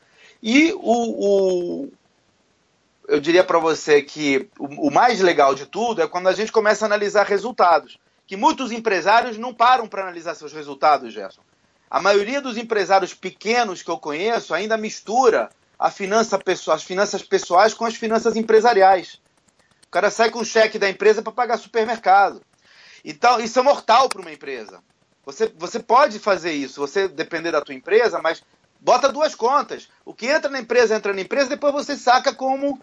E 0.43 0.73
o, 0.75 0.83
o 0.83 1.93
eu 3.09 3.21
diria 3.21 3.45
para 3.45 3.59
você 3.59 4.03
que 4.03 4.49
o, 4.59 4.89
o, 4.89 4.91
mais 4.91 5.21
legal 5.21 5.55
de 5.55 5.67
tudo 5.67 6.03
é 6.03 6.09
quando 6.09 6.29
a 6.29 6.33
gente 6.33 6.53
começa 6.53 6.85
a 6.85 6.87
analisar 6.87 7.27
resultados. 7.27 7.99
Que 8.27 8.37
muitos 8.37 8.73
empresários 8.73 9.37
não 9.37 9.53
param 9.53 9.87
para 9.87 10.03
analisar 10.03 10.35
seus 10.35 10.53
resultados, 10.53 11.13
Gerson. 11.13 11.43
A 11.91 12.01
maioria 12.01 12.41
dos 12.41 12.57
empresários 12.57 13.13
pequenos 13.13 13.83
que 13.83 13.91
eu 13.91 13.99
conheço 13.99 14.55
ainda 14.55 14.77
mistura 14.77 15.51
a 15.79 15.91
finança 15.91 16.39
as 16.73 16.83
finanças 16.83 17.23
pessoais 17.23 17.75
com 17.75 17.85
as 17.85 17.97
finanças 17.97 18.37
empresariais. 18.37 19.21
O 19.87 19.91
cara 19.91 20.11
sai 20.11 20.31
com 20.31 20.39
o 20.39 20.45
cheque 20.45 20.79
da 20.79 20.89
empresa 20.89 21.21
para 21.21 21.33
pagar 21.33 21.59
supermercado. 21.59 22.41
Então, 23.05 23.41
isso 23.41 23.59
é 23.59 23.63
mortal 23.63 24.09
para 24.09 24.21
uma 24.21 24.33
empresa. 24.33 24.81
Você, 25.25 25.53
você 25.57 25.79
pode 25.79 26.19
fazer 26.19 26.53
isso, 26.53 26.81
você 26.81 27.09
depender 27.09 27.51
da 27.51 27.61
tua 27.61 27.75
empresa, 27.75 28.21
mas 28.21 28.43
bota 28.83 29.13
duas 29.13 29.35
contas. 29.35 29.89
O 30.05 30.13
que 30.13 30.27
entra 30.27 30.51
na 30.51 30.61
empresa, 30.61 30.95
entra 30.95 31.13
na 31.13 31.21
empresa, 31.21 31.49
depois 31.49 31.73
você 31.73 31.97
saca 31.97 32.35
como 32.35 32.81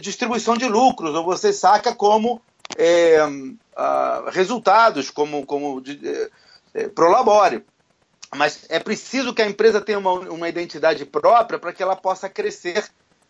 distribuição 0.00 0.56
de 0.56 0.66
lucros, 0.66 1.14
ou 1.14 1.24
você 1.24 1.52
saca 1.52 1.94
como 1.94 2.40
é, 2.76 3.18
resultados, 4.32 5.10
como, 5.10 5.44
como 5.44 5.80
de, 5.80 6.00
é, 6.08 6.30
é, 6.74 6.88
prolabore. 6.88 7.64
Mas 8.34 8.64
é 8.68 8.80
preciso 8.80 9.34
que 9.34 9.42
a 9.42 9.48
empresa 9.48 9.80
tenha 9.80 9.98
uma, 9.98 10.12
uma 10.12 10.48
identidade 10.48 11.04
própria 11.04 11.58
para 11.58 11.72
que 11.72 11.82
ela 11.82 11.94
possa 11.94 12.28
crescer 12.28 12.84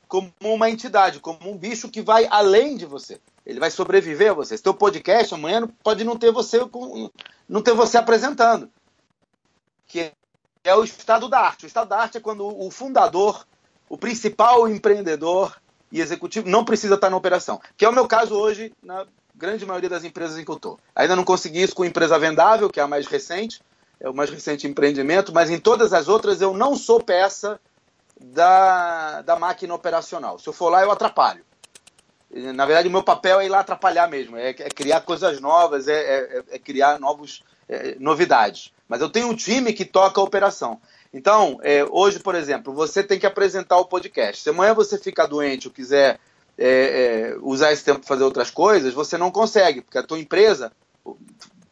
como 0.07 0.33
uma 0.41 0.71
entidade, 0.71 1.19
como 1.19 1.51
um 1.51 1.59
bicho 1.59 1.91
que 1.91 2.01
vai 2.01 2.27
além 2.31 2.77
de 2.77 2.87
você. 2.87 3.21
Ele 3.45 3.61
vai 3.61 3.71
sobreviver 3.71 4.31
a 4.31 4.35
você. 4.35 4.57
Seu 4.57 4.73
podcast 4.73 5.35
amanhã 5.35 5.69
pode 5.83 6.05
não 6.05 6.17
ter 6.17 6.31
você 6.31 6.59
não 7.49 7.61
ter 7.61 7.75
você 7.75 7.99
apresentando. 7.99 8.71
Que 9.87 10.13
é 10.65 10.75
o 10.75 10.83
estado 10.83 11.29
da 11.29 11.39
arte. 11.39 11.67
O 11.67 11.69
estado 11.69 11.89
da 11.89 11.99
arte 11.99 12.19
é 12.19 12.21
quando 12.21 12.47
o 12.47 12.71
fundador, 12.71 13.47
o 13.89 13.99
principal 13.99 14.67
empreendedor, 14.67 15.55
e 15.95 16.01
executivo 16.01 16.49
não 16.49 16.65
precisa 16.65 16.97
estar 16.97 17.09
na 17.09 17.17
operação. 17.17 17.61
Que 17.77 17.85
é 17.85 17.89
o 17.89 17.93
meu 17.93 18.09
caso 18.09 18.35
hoje 18.35 18.73
na 18.83 19.07
grande 19.33 19.65
maioria 19.65 19.89
das 19.89 20.03
empresas 20.03 20.37
em 20.37 20.45
que 20.45 20.51
eu 20.51 20.57
estou. 20.57 20.79
Ainda 20.95 21.15
não 21.15 21.23
consegui 21.23 21.63
isso 21.63 21.75
com 21.75 21.85
empresa 21.85 22.19
vendável, 22.19 22.69
que 22.69 22.81
é 22.81 22.83
a 22.83 22.89
mais 22.89 23.07
recente, 23.07 23.63
é 24.01 24.09
o 24.09 24.15
mais 24.15 24.29
recente 24.29 24.67
empreendimento, 24.67 25.33
mas 25.33 25.51
em 25.51 25.59
todas 25.59 25.93
as 25.93 26.09
outras 26.09 26.41
eu 26.41 26.53
não 26.53 26.75
sou 26.75 27.01
peça 27.01 27.61
da, 28.21 29.23
da 29.23 29.37
máquina 29.37 29.73
operacional. 29.73 30.37
Se 30.39 30.49
eu 30.49 30.53
for 30.53 30.69
lá, 30.69 30.83
eu 30.83 30.91
atrapalho. 30.91 31.45
Na 32.31 32.67
verdade, 32.67 32.89
o 32.89 32.91
meu 32.91 33.03
papel 33.03 33.39
é 33.39 33.47
ir 33.47 33.49
lá 33.49 33.61
atrapalhar 33.61 34.09
mesmo, 34.09 34.37
é, 34.37 34.51
é 34.51 34.69
criar 34.71 35.03
coisas 35.03 35.41
novas, 35.41 35.87
é, 35.87 35.95
é, 35.95 36.45
é 36.51 36.59
criar 36.59 36.99
novos, 36.99 37.45
é, 37.69 37.97
novidades. 37.99 38.73
Mas 38.89 39.01
eu 39.01 39.09
tenho 39.09 39.29
um 39.29 39.35
time 39.35 39.73
que 39.73 39.85
toca 39.85 40.21
a 40.21 40.25
operação. 40.25 40.81
Então, 41.13 41.59
é, 41.63 41.85
hoje, 41.91 42.19
por 42.19 42.35
exemplo, 42.35 42.73
você 42.73 43.03
tem 43.03 43.19
que 43.19 43.27
apresentar 43.27 43.79
o 43.79 43.87
podcast. 43.87 44.43
Se 44.43 44.51
amanhã 44.51 44.75
você 44.75 44.99
ficar 44.99 45.27
doente 45.27 45.69
ou 45.69 45.73
quiser 45.73 46.19
é, 46.59 46.69
é, 46.69 47.37
usar 47.41 47.73
esse 47.73 47.85
tempo 47.85 48.01
para 48.01 48.09
fazer 48.09 48.25
outras 48.25 48.51
coisas, 48.51 48.93
você 48.93 49.17
não 49.17 49.31
consegue, 49.31 49.81
porque 49.81 49.99
a 49.99 50.03
tua 50.03 50.19
empresa, 50.19 50.73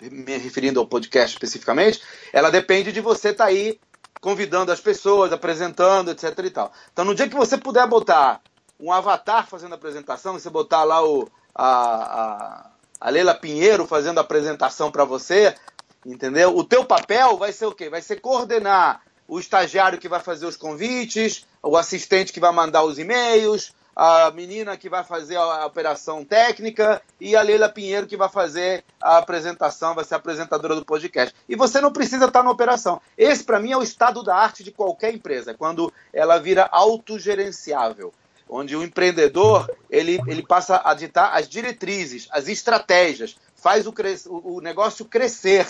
me 0.01 0.37
referindo 0.37 0.81
ao 0.81 0.87
podcast 0.87 1.35
especificamente, 1.35 2.01
ela 2.33 2.51
depende 2.51 2.93
de 2.93 3.01
você 3.01 3.31
estar 3.31 3.45
tá 3.45 3.51
aí 3.51 3.79
convidando 4.21 4.71
as 4.71 4.81
pessoas, 4.81 5.33
apresentando, 5.33 6.13
etc 6.13 6.39
e 6.39 6.51
tal. 6.51 6.73
Então, 6.93 7.05
no 7.05 7.15
dia 7.15 7.29
que 7.29 7.35
você 7.35 7.59
puder 7.59 7.87
botar 7.89 8.41
um 8.79 8.93
avatar 8.93 9.47
fazendo 9.49 9.73
a 9.73 9.77
apresentação, 9.77 10.35
você 10.35 10.51
botar 10.51 10.85
lá 10.85 11.05
o, 11.05 11.29
a, 11.53 11.67
a, 11.67 12.71
a 13.01 13.11
Leila 13.11 13.35
Pinheiro 13.35 13.87
fazendo 13.87 14.19
a 14.19 14.21
apresentação 14.21 14.91
para 14.91 15.05
você, 15.05 15.55
entendeu? 16.05 16.57
O 16.57 16.65
teu 16.65 16.85
papel 16.85 17.37
vai 17.37 17.53
ser 17.53 17.67
o 17.67 17.73
quê? 17.73 17.89
Vai 17.89 18.03
ser 18.03 18.21
coordenar 18.21 19.03
o 19.27 19.39
estagiário 19.39 19.99
que 19.99 20.09
vai 20.09 20.21
fazer 20.21 20.47
os 20.47 20.57
convites, 20.57 21.47
o 21.63 21.77
assistente 21.77 22.33
que 22.33 22.41
vai 22.41 22.53
mandar 22.53 22.83
os 22.83 22.99
e-mails, 22.99 23.73
a 23.95 24.31
menina 24.31 24.77
que 24.77 24.89
vai 24.89 25.05
fazer 25.05 25.37
a 25.37 25.67
operação 25.67 26.25
técnica 26.25 27.03
e 27.21 27.37
a 27.37 27.43
Leila 27.43 27.69
Pinheiro 27.69 28.07
que 28.07 28.17
vai 28.17 28.29
fazer 28.29 28.85
a 29.01 29.19
apresentação, 29.19 29.95
vai 29.95 30.05
ser 30.05 30.15
a 30.15 30.17
apresentadora 30.17 30.75
do 30.75 30.85
podcast. 30.85 31.35
E 31.49 31.55
você 31.55 31.81
não 31.81 31.93
precisa 31.93 32.25
estar 32.25 32.43
na 32.43 32.51
operação. 32.51 33.01
Esse, 33.17 33.45
para 33.45 33.61
mim, 33.61 33.73
é 33.73 33.77
o 33.77 33.83
estado 33.83 34.23
da 34.23 34.35
arte 34.35 34.65
de 34.65 34.73
qualquer 34.73 35.15
empresa, 35.15 35.55
quando 35.55 35.93
ela 36.13 36.39
vira 36.39 36.69
autogerenciável, 36.73 38.13
onde 38.49 38.75
o 38.75 38.83
empreendedor 38.83 39.71
ele, 39.91 40.19
ele 40.27 40.43
passa 40.43 40.81
a 40.85 40.95
ditar 40.95 41.37
as 41.37 41.49
diretrizes, 41.49 42.29
as 42.31 42.49
estratégias, 42.49 43.37
faz 43.55 43.87
o, 43.87 43.95
o 44.27 44.61
negócio 44.61 45.05
crescer, 45.05 45.67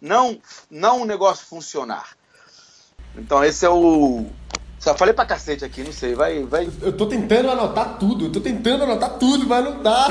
não, 0.00 0.38
não 0.70 1.02
o 1.02 1.04
negócio 1.04 1.46
funcionar. 1.46 2.08
Então 3.16 3.44
esse 3.44 3.64
é 3.64 3.70
o. 3.70 4.26
Só 4.78 4.94
falei 4.94 5.12
pra 5.12 5.26
cacete 5.26 5.64
aqui, 5.64 5.82
não 5.82 5.92
sei, 5.92 6.14
vai. 6.14 6.44
vai... 6.44 6.70
Eu 6.80 6.92
tô 6.92 7.06
tentando 7.06 7.50
anotar 7.50 7.98
tudo, 7.98 8.26
eu 8.26 8.32
tô 8.32 8.40
tentando 8.40 8.84
anotar 8.84 9.18
tudo, 9.18 9.46
mas 9.46 9.64
não 9.64 9.82
dá. 9.82 10.06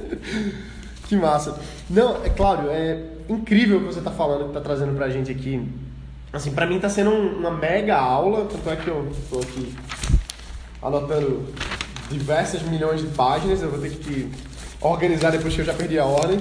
que 1.08 1.16
massa. 1.16 1.58
Não, 1.88 2.22
é 2.24 2.28
claro, 2.28 2.68
é 2.70 3.02
incrível 3.28 3.78
o 3.78 3.80
que 3.80 3.86
você 3.86 4.00
está 4.00 4.10
falando, 4.10 4.42
que 4.42 4.48
está 4.48 4.60
trazendo 4.60 4.94
para 4.94 5.06
a 5.06 5.10
gente 5.10 5.30
aqui. 5.30 5.66
Assim, 6.32 6.52
para 6.52 6.66
mim 6.66 6.76
está 6.76 6.88
sendo 6.88 7.10
uma 7.10 7.50
mega 7.50 7.96
aula, 7.96 8.46
tanto 8.46 8.70
é 8.70 8.76
que 8.76 8.88
eu 8.88 9.10
estou 9.10 9.40
aqui 9.40 9.74
anotando 10.82 11.46
diversas 12.10 12.62
milhões 12.62 13.00
de 13.00 13.06
páginas, 13.08 13.62
eu 13.62 13.70
vou 13.70 13.80
ter 13.80 13.90
que 13.90 14.30
organizar 14.80 15.30
depois 15.30 15.54
que 15.54 15.60
eu 15.60 15.64
já 15.64 15.74
perdi 15.74 15.98
a 15.98 16.04
ordem. 16.04 16.40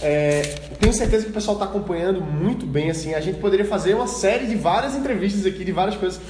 É, 0.00 0.65
tenho 0.78 0.92
certeza 0.92 1.24
que 1.24 1.30
o 1.30 1.34
pessoal 1.34 1.56
está 1.56 1.66
acompanhando 1.66 2.20
muito 2.20 2.66
bem, 2.66 2.90
assim, 2.90 3.14
a 3.14 3.20
gente 3.20 3.38
poderia 3.38 3.64
fazer 3.64 3.94
uma 3.94 4.06
série 4.06 4.46
de 4.46 4.56
várias 4.56 4.94
entrevistas 4.94 5.46
aqui, 5.46 5.64
de 5.64 5.72
várias 5.72 5.96
coisas. 5.96 6.20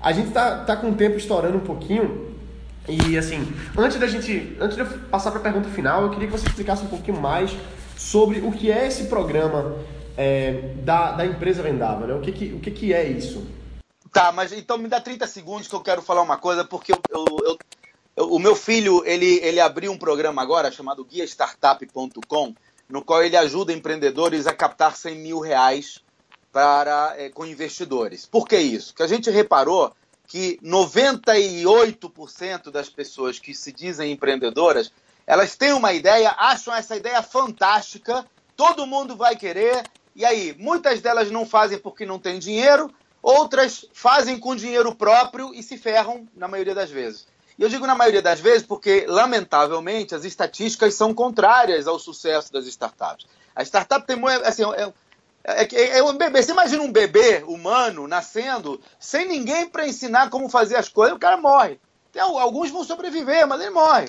A 0.00 0.12
gente 0.12 0.30
tá, 0.30 0.64
tá 0.64 0.76
com 0.76 0.90
o 0.90 0.94
tempo 0.94 1.16
estourando 1.16 1.58
um 1.58 1.60
pouquinho, 1.60 2.34
e 2.88 3.16
assim, 3.16 3.46
antes 3.76 3.98
da 3.98 4.06
gente, 4.06 4.56
antes 4.60 4.76
de 4.76 4.82
eu 4.82 4.86
passar 5.10 5.30
para 5.30 5.40
a 5.40 5.42
pergunta 5.42 5.68
final, 5.68 6.02
eu 6.02 6.10
queria 6.10 6.26
que 6.26 6.32
você 6.32 6.46
explicasse 6.46 6.82
um 6.82 6.88
pouquinho 6.88 7.20
mais 7.20 7.54
sobre 7.96 8.40
o 8.40 8.50
que 8.50 8.72
é 8.72 8.86
esse 8.86 9.04
programa 9.04 9.76
é, 10.16 10.74
da, 10.82 11.12
da 11.12 11.26
empresa 11.26 11.62
vendável, 11.62 12.06
né? 12.06 12.14
O 12.14 12.20
que, 12.20 12.32
que, 12.32 12.44
o 12.52 12.60
que, 12.60 12.70
que 12.70 12.92
é 12.92 13.06
isso? 13.06 13.46
Tá, 14.12 14.32
mas 14.32 14.52
então 14.52 14.76
me 14.76 14.88
dá 14.88 15.00
30 15.00 15.26
segundos 15.26 15.68
que 15.68 15.74
eu 15.74 15.80
quero 15.80 16.02
falar 16.02 16.22
uma 16.22 16.36
coisa, 16.36 16.64
porque 16.64 16.92
eu, 16.92 16.98
eu, 17.10 17.58
eu, 18.16 18.28
o 18.28 18.38
meu 18.38 18.56
filho, 18.56 19.02
ele, 19.06 19.38
ele 19.42 19.60
abriu 19.60 19.92
um 19.92 19.98
programa 19.98 20.42
agora 20.42 20.72
chamado 20.72 21.04
guiastartup.com, 21.04 22.54
no 22.90 23.02
qual 23.02 23.22
ele 23.22 23.36
ajuda 23.36 23.72
empreendedores 23.72 24.46
a 24.46 24.52
captar 24.52 24.96
100 24.96 25.16
mil 25.16 25.40
reais 25.40 26.02
para, 26.52 27.14
é, 27.16 27.30
com 27.30 27.46
investidores. 27.46 28.26
Por 28.26 28.48
que 28.48 28.58
isso? 28.58 28.94
Que 28.94 29.02
a 29.02 29.06
gente 29.06 29.30
reparou 29.30 29.92
que 30.26 30.58
98% 30.62 32.70
das 32.70 32.88
pessoas 32.88 33.38
que 33.38 33.54
se 33.54 33.72
dizem 33.72 34.12
empreendedoras, 34.12 34.92
elas 35.26 35.56
têm 35.56 35.72
uma 35.72 35.92
ideia, 35.92 36.34
acham 36.36 36.74
essa 36.74 36.96
ideia 36.96 37.22
fantástica, 37.22 38.26
todo 38.56 38.86
mundo 38.86 39.16
vai 39.16 39.36
querer, 39.36 39.84
e 40.14 40.24
aí, 40.24 40.54
muitas 40.58 41.00
delas 41.00 41.30
não 41.30 41.46
fazem 41.46 41.78
porque 41.78 42.04
não 42.04 42.18
têm 42.18 42.38
dinheiro, 42.38 42.92
outras 43.22 43.86
fazem 43.92 44.38
com 44.38 44.56
dinheiro 44.56 44.94
próprio 44.94 45.54
e 45.54 45.62
se 45.62 45.78
ferram 45.78 46.28
na 46.34 46.48
maioria 46.48 46.74
das 46.74 46.90
vezes. 46.90 47.26
E 47.60 47.62
eu 47.62 47.68
digo 47.68 47.86
na 47.86 47.94
maioria 47.94 48.22
das 48.22 48.40
vezes 48.40 48.66
porque, 48.66 49.04
lamentavelmente, 49.06 50.14
as 50.14 50.24
estatísticas 50.24 50.94
são 50.94 51.12
contrárias 51.12 51.86
ao 51.86 51.98
sucesso 51.98 52.50
das 52.50 52.66
startups. 52.66 53.26
A 53.54 53.62
startup 53.62 54.06
tem 54.06 54.16
assim, 54.46 54.62
é, 54.72 54.92
é, 55.44 55.74
é, 55.74 55.98
é 55.98 56.02
um 56.02 56.16
bebê. 56.16 56.42
Você 56.42 56.52
imagina 56.52 56.82
um 56.82 56.90
bebê 56.90 57.44
humano 57.46 58.08
nascendo 58.08 58.80
sem 58.98 59.28
ninguém 59.28 59.68
para 59.68 59.86
ensinar 59.86 60.30
como 60.30 60.48
fazer 60.48 60.76
as 60.76 60.88
coisas, 60.88 61.14
o 61.14 61.20
cara 61.20 61.36
morre. 61.36 61.78
Tem, 62.10 62.22
alguns 62.22 62.70
vão 62.70 62.82
sobreviver, 62.82 63.46
mas 63.46 63.60
ele 63.60 63.68
morre. 63.68 64.08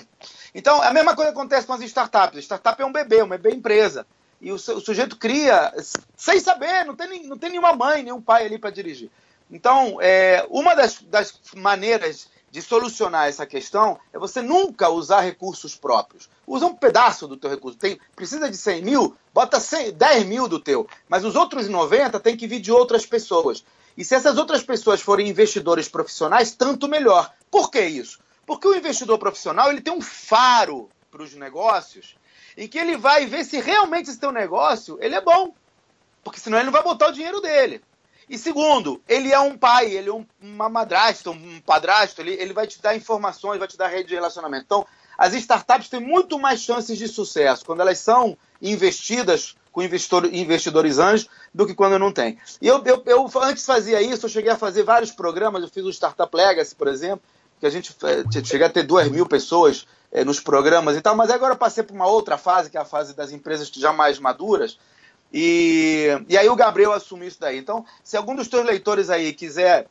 Então, 0.54 0.80
a 0.80 0.90
mesma 0.90 1.14
coisa 1.14 1.30
acontece 1.30 1.66
com 1.66 1.74
as 1.74 1.82
startups. 1.82 2.38
A 2.38 2.42
startup 2.42 2.80
é 2.80 2.86
um 2.86 2.92
bebê, 2.92 3.20
uma 3.20 3.36
bebê 3.36 3.54
empresa. 3.54 4.06
E 4.40 4.50
o, 4.50 4.54
o 4.54 4.58
sujeito 4.58 5.18
cria 5.18 5.74
sem 6.16 6.40
saber, 6.40 6.86
não 6.86 6.96
tem, 6.96 7.24
não 7.24 7.36
tem 7.36 7.50
nenhuma 7.50 7.74
mãe, 7.74 8.02
nenhum 8.02 8.22
pai 8.22 8.46
ali 8.46 8.58
para 8.58 8.70
dirigir. 8.70 9.10
Então, 9.50 9.98
é, 10.00 10.42
uma 10.48 10.74
das, 10.74 11.02
das 11.02 11.38
maneiras 11.54 12.31
de 12.52 12.60
solucionar 12.60 13.28
essa 13.28 13.46
questão 13.46 13.98
é 14.12 14.18
você 14.18 14.42
nunca 14.42 14.90
usar 14.90 15.22
recursos 15.22 15.74
próprios. 15.74 16.28
Usa 16.46 16.66
um 16.66 16.76
pedaço 16.76 17.26
do 17.26 17.34
teu 17.34 17.48
recurso. 17.48 17.78
Tem, 17.78 17.98
precisa 18.14 18.50
de 18.50 18.58
100 18.58 18.82
mil, 18.82 19.16
bota 19.32 19.58
100, 19.58 19.92
10 19.92 20.26
mil 20.26 20.46
do 20.46 20.60
teu. 20.60 20.86
Mas 21.08 21.24
os 21.24 21.34
outros 21.34 21.66
90 21.66 22.20
tem 22.20 22.36
que 22.36 22.46
vir 22.46 22.60
de 22.60 22.70
outras 22.70 23.06
pessoas. 23.06 23.64
E 23.96 24.04
se 24.04 24.14
essas 24.14 24.36
outras 24.36 24.62
pessoas 24.62 25.00
forem 25.00 25.30
investidores 25.30 25.88
profissionais, 25.88 26.54
tanto 26.54 26.86
melhor. 26.88 27.32
Por 27.50 27.70
que 27.70 27.80
isso? 27.80 28.20
Porque 28.44 28.68
o 28.68 28.74
investidor 28.74 29.18
profissional 29.18 29.70
ele 29.70 29.80
tem 29.80 29.94
um 29.94 30.02
faro 30.02 30.90
para 31.10 31.22
os 31.22 31.32
negócios 31.32 32.16
em 32.54 32.68
que 32.68 32.78
ele 32.78 32.98
vai 32.98 33.24
ver 33.24 33.44
se 33.46 33.62
realmente 33.62 34.10
esse 34.10 34.20
teu 34.20 34.30
negócio 34.30 34.98
ele 35.00 35.14
é 35.14 35.22
bom. 35.22 35.54
Porque 36.22 36.38
senão 36.38 36.58
ele 36.58 36.66
não 36.66 36.72
vai 36.72 36.82
botar 36.82 37.08
o 37.08 37.12
dinheiro 37.12 37.40
dele. 37.40 37.82
E 38.32 38.38
segundo, 38.38 38.98
ele 39.06 39.30
é 39.30 39.38
um 39.38 39.58
pai, 39.58 39.90
ele 39.90 40.08
é 40.08 40.12
um, 40.12 40.24
uma 40.40 40.66
madrasta, 40.66 41.28
um 41.28 41.60
padrasto, 41.60 42.22
ele, 42.22 42.32
ele 42.32 42.54
vai 42.54 42.66
te 42.66 42.80
dar 42.80 42.96
informações, 42.96 43.58
vai 43.58 43.68
te 43.68 43.76
dar 43.76 43.88
rede 43.88 44.08
de 44.08 44.14
relacionamento. 44.14 44.64
Então, 44.64 44.86
as 45.18 45.34
startups 45.34 45.90
têm 45.90 46.00
muito 46.00 46.38
mais 46.38 46.62
chances 46.62 46.96
de 46.96 47.08
sucesso 47.08 47.62
quando 47.62 47.82
elas 47.82 47.98
são 47.98 48.34
investidas 48.62 49.54
com 49.70 49.82
investidor, 49.82 50.24
investidores 50.32 50.98
anjos 50.98 51.28
do 51.52 51.66
que 51.66 51.74
quando 51.74 51.98
não 51.98 52.10
tem. 52.10 52.38
E 52.58 52.66
eu, 52.66 52.82
eu, 52.86 53.02
eu, 53.04 53.30
antes 53.42 53.66
fazia 53.66 54.00
isso, 54.00 54.24
eu 54.24 54.30
cheguei 54.30 54.50
a 54.50 54.56
fazer 54.56 54.82
vários 54.82 55.10
programas, 55.10 55.62
eu 55.62 55.68
fiz 55.68 55.84
o 55.84 55.90
Startup 55.90 56.34
Legacy, 56.34 56.74
por 56.74 56.88
exemplo, 56.88 57.20
que 57.60 57.66
a 57.66 57.70
gente 57.70 57.94
é, 58.02 58.42
cheguei 58.42 58.66
a 58.66 58.70
ter 58.70 58.84
duas 58.84 59.10
mil 59.10 59.26
pessoas 59.26 59.86
é, 60.10 60.24
nos 60.24 60.40
programas 60.40 60.96
e 60.96 61.02
tal, 61.02 61.14
mas 61.14 61.28
agora 61.28 61.54
passei 61.54 61.84
para 61.84 61.94
uma 61.94 62.06
outra 62.06 62.38
fase, 62.38 62.70
que 62.70 62.78
é 62.78 62.80
a 62.80 62.86
fase 62.86 63.14
das 63.14 63.30
empresas 63.30 63.68
já 63.68 63.92
mais 63.92 64.18
maduras, 64.18 64.78
e, 65.32 66.08
e 66.28 66.36
aí 66.36 66.48
o 66.48 66.56
Gabriel 66.56 66.92
assumiu 66.92 67.28
isso 67.28 67.40
daí. 67.40 67.58
Então, 67.58 67.84
se 68.04 68.16
algum 68.16 68.34
dos 68.34 68.48
teus 68.48 68.64
leitores 68.64 69.08
aí 69.08 69.32
quiser 69.32 69.86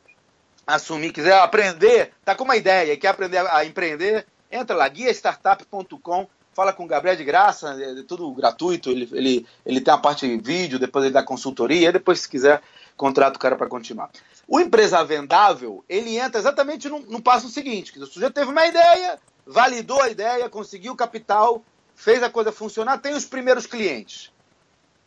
assumir, 0.67 1.11
quiser 1.11 1.33
aprender, 1.39 2.11
tá 2.23 2.35
com 2.35 2.43
uma 2.43 2.55
ideia, 2.55 2.95
quer 2.95 3.07
aprender 3.07 3.39
a 3.39 3.65
empreender, 3.65 4.27
entra 4.51 4.75
lá, 4.75 4.87
guiastartup.com, 4.87 6.27
fala 6.53 6.73
com 6.73 6.83
o 6.83 6.87
Gabriel 6.87 7.15
de 7.15 7.23
graça, 7.23 7.75
é 7.81 8.03
tudo 8.03 8.31
gratuito, 8.33 8.89
ele, 8.91 9.09
ele, 9.13 9.47
ele 9.65 9.81
tem 9.81 9.93
a 9.93 9.97
parte 9.97 10.27
de 10.27 10.37
vídeo, 10.37 10.77
depois 10.77 11.05
ele 11.05 11.13
dá 11.13 11.23
consultoria, 11.23 11.91
depois, 11.91 12.21
se 12.21 12.29
quiser, 12.29 12.61
contrata 12.95 13.37
o 13.37 13.39
cara 13.39 13.55
para 13.55 13.67
continuar. 13.67 14.11
O 14.47 14.59
empresa 14.59 15.03
vendável, 15.03 15.83
ele 15.89 16.17
entra 16.17 16.39
exatamente 16.39 16.87
no, 16.87 16.99
no 16.99 17.21
passo 17.21 17.49
seguinte, 17.49 17.91
que 17.91 17.99
o 17.99 18.05
sujeito 18.05 18.33
teve 18.33 18.51
uma 18.51 18.67
ideia, 18.67 19.17
validou 19.45 20.01
a 20.01 20.09
ideia, 20.09 20.49
conseguiu 20.49 20.95
capital, 20.95 21.63
fez 21.95 22.21
a 22.21 22.29
coisa 22.29 22.51
funcionar, 22.51 22.99
tem 22.99 23.13
os 23.13 23.25
primeiros 23.25 23.65
clientes. 23.65 24.31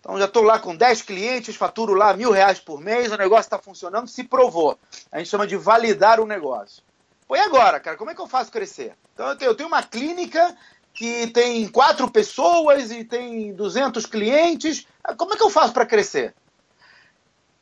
Então 0.05 0.19
já 0.19 0.27
estou 0.27 0.43
lá 0.43 0.59
com 0.59 0.77
10 0.77 1.01
clientes, 1.01 1.57
faturo 1.57 1.95
lá 1.95 2.15
mil 2.15 2.31
reais 2.31 2.61
por 2.61 2.79
mês, 2.79 3.11
o 3.11 3.17
negócio 3.17 3.47
está 3.47 3.59
funcionando, 3.59 4.07
se 4.07 4.23
provou. 4.23 4.79
A 5.11 5.17
gente 5.17 5.31
chama 5.31 5.47
de 5.47 5.57
validar 5.57 6.21
o 6.21 6.27
negócio. 6.27 6.83
Pô, 7.27 7.35
e 7.35 7.39
agora, 7.39 7.81
cara, 7.81 7.97
como 7.97 8.11
é 8.11 8.15
que 8.15 8.21
eu 8.21 8.27
faço 8.27 8.53
crescer? 8.53 8.93
Então 9.15 9.31
eu 9.31 9.37
tenho, 9.37 9.49
eu 9.49 9.55
tenho 9.55 9.67
uma 9.67 9.83
clínica 9.83 10.55
que 10.93 11.29
tem 11.29 11.67
quatro 11.69 12.11
pessoas 12.11 12.91
e 12.91 13.03
tem 13.03 13.55
200 13.55 14.05
clientes. 14.05 14.87
Como 15.17 15.33
é 15.33 15.37
que 15.39 15.43
eu 15.43 15.49
faço 15.49 15.73
para 15.73 15.87
crescer? 15.87 16.35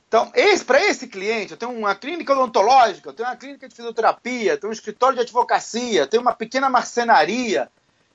Então, 0.08 0.32
para 0.66 0.84
esse 0.84 1.06
cliente, 1.06 1.52
eu 1.52 1.56
tenho 1.56 1.72
uma 1.72 1.94
clínica 1.94 2.32
odontológica, 2.32 3.08
eu 3.08 3.14
tenho 3.14 3.28
uma 3.28 3.36
clínica 3.36 3.68
de 3.68 3.74
fisioterapia, 3.74 4.58
tenho 4.58 4.68
um 4.68 4.74
escritório 4.74 5.14
de 5.16 5.22
advocacia, 5.22 6.08
tenho 6.08 6.20
uma 6.20 6.34
pequena 6.34 6.68
marcenaria, 6.68 7.70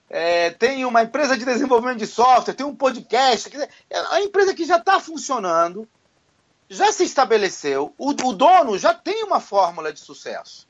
é, 0.09 0.51
tem 0.51 0.85
uma 0.85 1.03
empresa 1.03 1.37
de 1.37 1.43
desenvolvimento 1.43 1.99
de 1.99 2.07
software, 2.07 2.53
tem 2.53 2.65
um 2.65 2.75
podcast. 2.75 3.49
Dizer, 3.49 3.69
é 3.89 3.99
a 3.99 4.21
empresa 4.21 4.53
que 4.53 4.65
já 4.65 4.77
está 4.77 4.99
funcionando, 4.99 5.87
já 6.69 6.91
se 6.91 7.03
estabeleceu, 7.03 7.93
o, 7.97 8.09
o, 8.09 8.33
dono 8.33 8.77
já 8.77 8.93
tem 8.93 9.23
uma 9.23 9.39
fórmula 9.39 9.91
de 9.91 9.99
sucesso. 9.99 10.67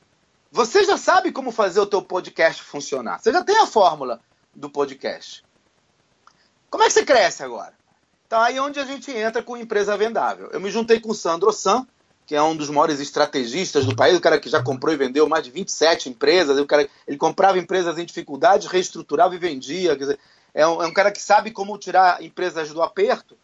Você 0.50 0.84
já 0.84 0.96
sabe 0.96 1.30
como 1.30 1.52
fazer 1.52 1.80
o 1.80 1.86
teu 1.86 2.02
podcast 2.02 2.62
funcionar. 2.62 3.20
Você 3.20 3.32
já 3.32 3.44
tem 3.44 3.58
a 3.58 3.66
fórmula 3.66 4.20
do 4.54 4.70
podcast. 4.70 5.44
Como 6.70 6.82
é 6.82 6.86
que 6.86 6.92
você 6.92 7.04
cresce 7.04 7.42
agora? 7.42 7.74
Então 8.26 8.40
aí 8.40 8.58
onde 8.58 8.80
a 8.80 8.84
gente 8.84 9.10
entra 9.10 9.42
com 9.42 9.56
empresa 9.56 9.96
vendável. 9.96 10.48
Eu 10.52 10.60
me 10.60 10.70
juntei 10.70 11.00
com 11.00 11.10
o 11.10 11.14
Sandro 11.14 11.52
San, 11.52 11.86
que 12.28 12.36
é 12.36 12.42
um 12.42 12.54
dos 12.54 12.68
maiores 12.68 13.00
estrategistas 13.00 13.86
do 13.86 13.96
país, 13.96 14.14
o 14.14 14.20
cara 14.20 14.38
que 14.38 14.50
já 14.50 14.62
comprou 14.62 14.92
e 14.92 14.98
vendeu 14.98 15.26
mais 15.26 15.42
de 15.42 15.50
27 15.50 16.10
empresas, 16.10 16.58
o 16.58 16.66
cara, 16.66 16.86
ele 17.06 17.16
comprava 17.16 17.58
empresas 17.58 17.96
em 17.96 18.04
dificuldade, 18.04 18.68
reestruturava 18.68 19.34
e 19.34 19.38
vendia. 19.38 19.96
Dizer, 19.96 20.18
é, 20.52 20.66
um, 20.66 20.82
é 20.82 20.86
um 20.86 20.92
cara 20.92 21.10
que 21.10 21.22
sabe 21.22 21.50
como 21.50 21.78
tirar 21.78 22.22
empresas 22.22 22.70
do 22.70 22.82
aperto 22.82 23.34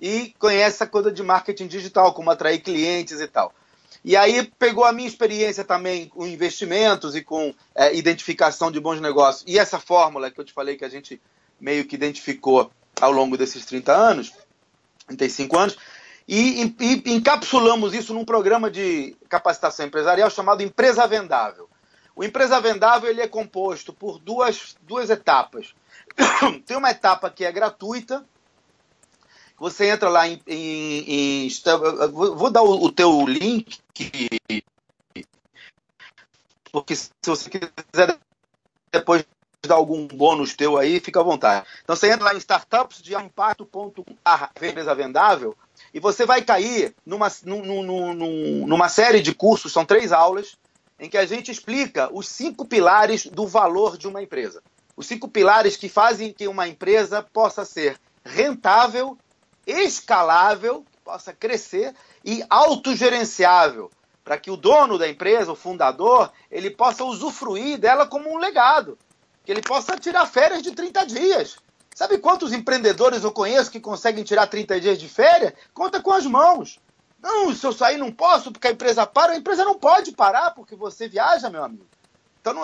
e 0.00 0.34
conhece 0.40 0.82
a 0.82 0.88
coisa 0.88 1.12
de 1.12 1.22
marketing 1.22 1.68
digital, 1.68 2.12
como 2.12 2.32
atrair 2.32 2.58
clientes 2.58 3.20
e 3.20 3.28
tal. 3.28 3.54
E 4.04 4.16
aí 4.16 4.42
pegou 4.58 4.84
a 4.84 4.92
minha 4.92 5.06
experiência 5.06 5.62
também 5.62 6.08
com 6.08 6.26
investimentos 6.26 7.14
e 7.14 7.22
com 7.22 7.54
é, 7.76 7.94
identificação 7.94 8.72
de 8.72 8.80
bons 8.80 9.00
negócios 9.00 9.44
e 9.46 9.56
essa 9.56 9.78
fórmula 9.78 10.32
que 10.32 10.40
eu 10.40 10.44
te 10.44 10.52
falei 10.52 10.76
que 10.76 10.84
a 10.84 10.88
gente 10.88 11.22
meio 11.60 11.84
que 11.84 11.94
identificou 11.94 12.72
ao 13.00 13.12
longo 13.12 13.38
desses 13.38 13.64
30 13.64 13.92
anos, 13.92 14.32
35 15.06 15.56
anos, 15.56 15.78
e, 16.28 16.74
e, 16.80 17.12
encapsulamos 17.12 17.94
isso 17.94 18.14
num 18.14 18.24
programa 18.24 18.70
de 18.70 19.16
capacitação 19.28 19.86
empresarial 19.86 20.30
chamado 20.30 20.62
Empresa 20.62 21.06
Vendável. 21.06 21.68
O 22.14 22.22
Empresa 22.22 22.60
Vendável 22.60 23.10
ele 23.10 23.22
é 23.22 23.28
composto 23.28 23.92
por 23.92 24.18
duas, 24.18 24.76
duas 24.82 25.10
etapas. 25.10 25.74
Tem 26.66 26.76
uma 26.76 26.90
etapa 26.90 27.30
que 27.30 27.44
é 27.44 27.50
gratuita, 27.50 28.24
você 29.58 29.90
entra 29.90 30.08
lá 30.08 30.26
em. 30.26 30.42
em, 30.46 31.46
em 31.46 31.48
vou 32.12 32.50
dar 32.50 32.62
o, 32.62 32.84
o 32.84 32.90
teu 32.90 33.24
link, 33.26 33.80
porque 36.72 36.96
se 36.96 37.10
você 37.24 37.48
quiser 37.48 38.18
depois 38.90 39.24
dar 39.64 39.76
algum 39.76 40.06
bônus 40.08 40.54
teu 40.54 40.76
aí, 40.76 40.98
fica 40.98 41.20
à 41.20 41.22
vontade. 41.22 41.64
Então 41.84 41.94
você 41.94 42.10
entra 42.10 42.24
lá 42.24 42.34
em 42.34 42.38
startupsdeimpacto.com, 42.38 43.92
empresa 44.56 44.94
vendável, 44.94 45.56
e 45.92 46.00
você 46.00 46.24
vai 46.24 46.42
cair 46.42 46.94
numa, 47.04 47.28
numa, 47.44 48.88
série 48.88 49.20
de 49.20 49.34
cursos, 49.34 49.72
são 49.72 49.84
três 49.84 50.12
aulas, 50.12 50.56
em 50.98 51.08
que 51.08 51.18
a 51.18 51.26
gente 51.26 51.50
explica 51.50 52.08
os 52.12 52.28
cinco 52.28 52.64
pilares 52.64 53.26
do 53.26 53.46
valor 53.46 53.98
de 53.98 54.08
uma 54.08 54.22
empresa. 54.22 54.62
Os 54.96 55.06
cinco 55.06 55.28
pilares 55.28 55.76
que 55.76 55.88
fazem 55.88 56.32
que 56.32 56.48
uma 56.48 56.68
empresa 56.68 57.22
possa 57.22 57.64
ser 57.64 57.98
rentável, 58.24 59.18
escalável, 59.66 60.84
possa 61.04 61.32
crescer 61.32 61.94
e 62.24 62.44
autogerenciável, 62.48 63.90
para 64.24 64.38
que 64.38 64.50
o 64.50 64.56
dono 64.56 64.96
da 64.96 65.08
empresa, 65.08 65.52
o 65.52 65.56
fundador, 65.56 66.32
ele 66.50 66.70
possa 66.70 67.04
usufruir 67.04 67.78
dela 67.78 68.06
como 68.06 68.32
um 68.32 68.38
legado, 68.38 68.96
que 69.44 69.50
ele 69.50 69.62
possa 69.62 69.98
tirar 69.98 70.26
férias 70.26 70.62
de 70.62 70.70
30 70.70 71.06
dias. 71.06 71.56
Sabe 71.94 72.18
quantos 72.18 72.52
empreendedores 72.52 73.22
eu 73.22 73.32
conheço 73.32 73.70
que 73.70 73.80
conseguem 73.80 74.24
tirar 74.24 74.46
30 74.46 74.80
dias 74.80 74.98
de 74.98 75.08
férias? 75.08 75.52
Conta 75.74 76.00
com 76.00 76.12
as 76.12 76.24
mãos. 76.26 76.80
Não, 77.22 77.54
se 77.54 77.64
eu 77.64 77.72
sair 77.72 77.98
não 77.98 78.10
posso 78.10 78.50
porque 78.50 78.66
a 78.66 78.72
empresa 78.72 79.06
para. 79.06 79.32
A 79.32 79.36
empresa 79.36 79.64
não 79.64 79.78
pode 79.78 80.12
parar 80.12 80.50
porque 80.52 80.74
você 80.74 81.06
viaja, 81.06 81.48
meu 81.48 81.62
amigo. 81.62 81.86
Então, 82.40 82.60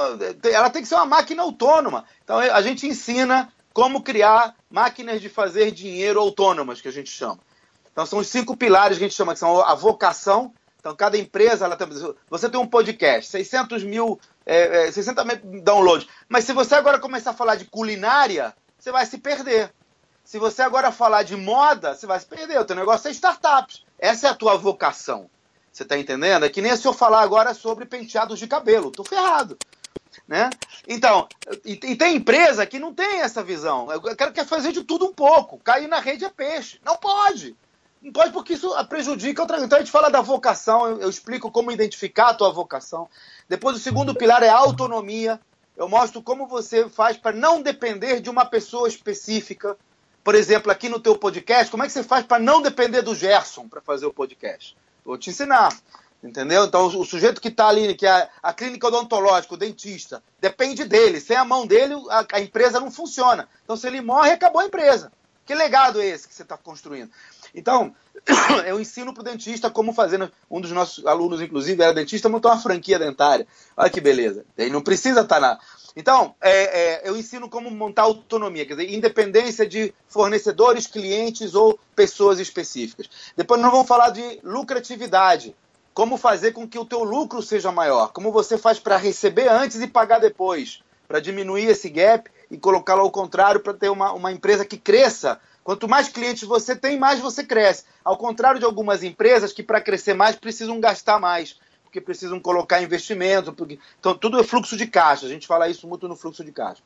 ela 0.51 0.71
tem 0.71 0.83
que 0.83 0.89
ser 0.89 0.97
uma 0.97 1.07
máquina 1.07 1.43
autônoma. 1.43 2.05
Então, 2.25 2.39
a 2.39 2.61
gente 2.61 2.87
ensina 2.87 3.53
como 3.73 4.03
criar 4.03 4.57
máquinas 4.69 5.21
de 5.21 5.29
fazer 5.29 5.71
dinheiro 5.71 6.19
autônomas, 6.19 6.81
que 6.81 6.89
a 6.89 6.93
gente 6.93 7.11
chama. 7.11 7.39
Então, 7.93 8.05
são 8.05 8.19
os 8.19 8.27
cinco 8.27 8.57
pilares 8.57 8.99
que 8.99 9.05
a 9.05 9.07
gente 9.07 9.17
chama, 9.17 9.35
que 9.35 9.39
são 9.39 9.61
a 9.61 9.75
vocação. 9.77 10.53
Então, 10.81 10.97
cada 10.97 11.17
empresa, 11.17 11.65
ela 11.65 11.77
tem, 11.77 11.87
você 12.29 12.49
tem 12.49 12.61
um 12.61 12.67
podcast, 12.67 13.31
600 13.31 13.85
mil, 13.85 14.19
é, 14.45 14.91
60 14.91 15.21
é, 15.21 15.25
mil 15.25 15.63
downloads. 15.63 16.09
Mas 16.29 16.45
se 16.45 16.53
você 16.53 16.75
agora 16.75 16.99
começar 16.99 17.31
a 17.31 17.35
falar 17.35 17.55
de 17.55 17.67
culinária, 17.67 18.53
você 18.79 18.93
vai 18.93 19.05
se 19.05 19.19
perder. 19.19 19.73
Se 20.25 20.39
você 20.39 20.63
agora 20.63 20.93
falar 20.93 21.23
de 21.23 21.37
moda, 21.37 21.95
você 21.95 22.07
vai 22.07 22.21
se 22.21 22.27
perder. 22.27 22.61
O 22.61 22.65
teu 22.65 22.77
negócio 22.77 23.09
é 23.09 23.11
startups. 23.11 23.85
Essa 23.99 24.29
é 24.29 24.31
a 24.31 24.35
tua 24.35 24.57
vocação. 24.57 25.29
Você 25.73 25.83
está 25.83 25.99
entendendo? 25.99 26.45
É 26.45 26.51
que 26.51 26.61
nem 26.61 26.77
se 26.77 26.87
eu 26.87 26.93
falar 26.93 27.23
agora 27.23 27.55
sobre 27.55 27.87
penteados 27.87 28.39
de 28.39 28.47
cabelo. 28.47 28.91
Tô 28.91 29.05
ferrado. 29.05 29.57
Né? 30.27 30.51
Então, 30.87 31.27
e, 31.65 31.73
e, 31.73 31.97
tem 31.97 32.17
empresa 32.17 32.67
que 32.67 32.79
não 32.79 32.93
tem 32.93 33.21
essa 33.21 33.43
visão. 33.43 33.91
Eu 33.91 34.15
quero 34.17 34.33
quer 34.33 34.45
fazer 34.45 34.73
de 34.73 34.85
tudo 34.85 35.07
um 35.07 35.13
pouco. 35.15 35.59
Cair 35.59 35.89
na 35.89 36.01
rede 36.01 36.25
é 36.25 36.29
peixe. 36.29 36.79
Não 36.85 36.97
pode. 36.97 37.57
Não 38.03 38.13
pode 38.13 38.33
porque 38.33 38.53
isso 38.53 38.71
prejudica 38.85 39.43
outra. 39.43 39.63
Então 39.63 39.79
a 39.79 39.81
gente 39.81 39.91
fala 39.91 40.11
da 40.11 40.21
vocação, 40.21 40.87
eu, 40.87 41.01
eu 41.01 41.11
explico 41.11 41.51
como 41.51 41.73
identificar 41.73 42.29
a 42.29 42.35
tua 42.35 42.53
vocação. 42.53 43.09
Depois 43.49 43.77
o 43.77 43.81
segundo 43.81 44.15
pilar 44.15 44.43
é 44.43 44.49
autonomia. 44.49 45.41
Eu 45.79 45.89
mostro 45.89 46.21
como 46.21 46.49
você 46.49 46.89
faz 46.89 47.17
para 47.17 47.31
não 47.31 47.63
depender 47.63 48.19
de 48.19 48.29
uma 48.29 48.45
pessoa 48.45 48.89
específica. 48.89 49.79
Por 50.25 50.35
exemplo, 50.35 50.73
aqui 50.73 50.89
no 50.89 50.99
teu 50.99 51.17
podcast, 51.17 51.71
como 51.71 51.85
é 51.85 51.87
que 51.87 51.93
você 51.93 52.03
faz 52.03 52.27
para 52.27 52.43
não 52.43 52.61
depender 52.61 53.01
do 53.01 53.15
Gerson 53.15 53.69
para 53.69 53.81
fazer 53.81 54.05
o 54.05 54.13
podcast? 54.13 54.77
Vou 55.05 55.17
te 55.17 55.31
ensinar. 55.31 55.73
Entendeu? 56.21 56.65
Então, 56.65 56.87
o 56.87 57.05
sujeito 57.05 57.41
que 57.41 57.47
está 57.47 57.69
ali, 57.69 57.95
que 57.95 58.05
é 58.05 58.29
a 58.43 58.53
clínica 58.53 58.89
odontológica, 58.89 59.55
o 59.55 59.57
dentista, 59.57 60.21
depende 60.41 60.85
dele. 60.85 61.21
Sem 61.21 61.37
a 61.37 61.45
mão 61.45 61.65
dele, 61.65 61.95
a, 62.11 62.27
a, 62.33 62.41
empresa 62.41 62.81
não 62.81 62.91
funciona. 62.91 63.49
Então, 63.63 63.77
se 63.77 63.87
ele 63.87 64.01
morre, 64.01 64.33
acabou 64.33 64.61
a 64.61 64.67
empresa. 64.67 65.13
Que 65.47 65.55
legado 65.55 66.01
é 66.01 66.07
esse 66.07 66.27
que 66.27 66.35
você 66.35 66.43
está 66.43 66.57
construindo? 66.57 67.13
Então, 67.55 67.95
eu 68.67 68.81
ensino 68.81 69.13
para 69.13 69.21
o 69.21 69.25
dentista 69.25 69.71
como 69.71 69.93
fazer. 69.93 70.31
Um 70.51 70.61
dos 70.61 70.71
nossos 70.73 71.07
alunos, 71.07 71.41
inclusive, 71.41 71.83
era 71.83 71.93
dentista, 71.93 72.29
montou 72.29 72.51
uma 72.51 72.61
franquia 72.61 72.99
dentária. 72.99 73.47
Olha 73.77 73.91
que 73.91 74.01
beleza. 74.01 74.45
Ele 74.57 74.71
não 74.71 74.83
precisa 74.83 75.21
estar 75.21 75.37
tá 75.37 75.41
na. 75.41 75.59
Então, 75.97 76.35
é, 76.41 76.53
é, 76.53 77.09
eu 77.09 77.17
ensino 77.17 77.49
como 77.49 77.71
montar 77.71 78.03
autonomia, 78.03 78.65
quer 78.65 78.77
dizer, 78.77 78.95
independência 78.95 79.67
de 79.67 79.93
fornecedores, 80.07 80.87
clientes 80.87 81.55
ou 81.55 81.79
pessoas 81.97 82.39
específicas. 82.39 83.09
Depois 83.37 83.61
nós 83.61 83.71
vamos 83.73 83.89
falar 83.89 84.11
de 84.11 84.41
lucratividade. 84.45 85.57
Como 85.93 86.17
fazer 86.17 86.53
com 86.53 86.69
que 86.69 86.79
o 86.79 86.85
teu 86.85 87.03
lucro 87.03 87.43
seja 87.43 87.73
maior? 87.73 88.13
Como 88.13 88.31
você 88.31 88.57
faz 88.57 88.79
para 88.79 88.97
receber 88.97 89.49
antes 89.49 89.81
e 89.81 89.89
pagar 89.89 90.21
depois? 90.21 90.81
Para 91.09 91.19
diminuir 91.19 91.65
esse 91.65 91.89
gap 91.89 92.31
e 92.49 92.57
colocá-lo 92.57 93.01
ao 93.01 93.11
contrário 93.11 93.61
para 93.61 93.75
ter 93.75 93.89
uma, 93.89 94.13
uma 94.13 94.31
empresa 94.31 94.65
que 94.65 94.77
cresça 94.77 95.41
Quanto 95.69 95.87
mais 95.87 96.09
clientes 96.09 96.49
você 96.49 96.75
tem, 96.75 96.99
mais 96.99 97.21
você 97.21 97.45
cresce. 97.45 97.85
Ao 98.03 98.17
contrário 98.17 98.59
de 98.59 98.65
algumas 98.65 99.03
empresas 99.03 99.53
que, 99.53 99.63
para 99.63 99.83
crescer 99.83 100.15
mais, 100.15 100.35
precisam 100.35 100.81
gastar 100.81 101.21
mais, 101.21 101.61
porque 101.85 102.01
precisam 102.01 102.41
colocar 102.41 102.81
investimento. 102.81 103.53
Porque... 103.53 103.79
Então, 104.01 104.17
tudo 104.17 104.41
é 104.41 104.43
fluxo 104.43 104.79
de 104.79 104.87
caixa. 104.87 105.27
A 105.27 105.29
gente 105.29 105.47
fala 105.47 105.69
isso 105.69 105.87
muito 105.87 106.09
no 106.09 106.17
fluxo 106.17 106.43
de 106.43 106.53
caixa. 106.53 106.83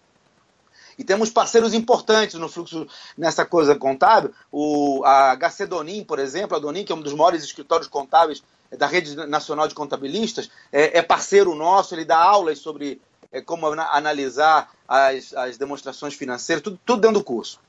E 0.98 1.04
temos 1.04 1.30
parceiros 1.30 1.74
importantes 1.74 2.34
no 2.34 2.48
fluxo 2.48 2.88
nessa 3.16 3.46
coisa 3.46 3.76
contábil. 3.76 4.34
O, 4.50 5.04
a 5.04 5.36
HC 5.36 5.66
Donin, 5.66 6.02
por 6.02 6.18
exemplo, 6.18 6.56
a 6.56 6.58
Donin, 6.58 6.84
que 6.84 6.90
é 6.90 6.96
um 6.96 7.02
dos 7.02 7.14
maiores 7.14 7.44
escritórios 7.44 7.86
contábeis 7.86 8.42
da 8.76 8.88
Rede 8.88 9.14
Nacional 9.14 9.68
de 9.68 9.76
Contabilistas, 9.76 10.50
é, 10.72 10.98
é 10.98 11.02
parceiro 11.02 11.54
nosso, 11.54 11.94
ele 11.94 12.04
dá 12.04 12.18
aulas 12.18 12.58
sobre 12.58 13.00
é, 13.30 13.40
como 13.40 13.64
analisar 13.68 14.72
as, 14.88 15.32
as 15.34 15.56
demonstrações 15.56 16.14
financeiras, 16.14 16.64
tudo, 16.64 16.80
tudo 16.84 17.00
dentro 17.00 17.20
do 17.20 17.24
curso. 17.24 17.60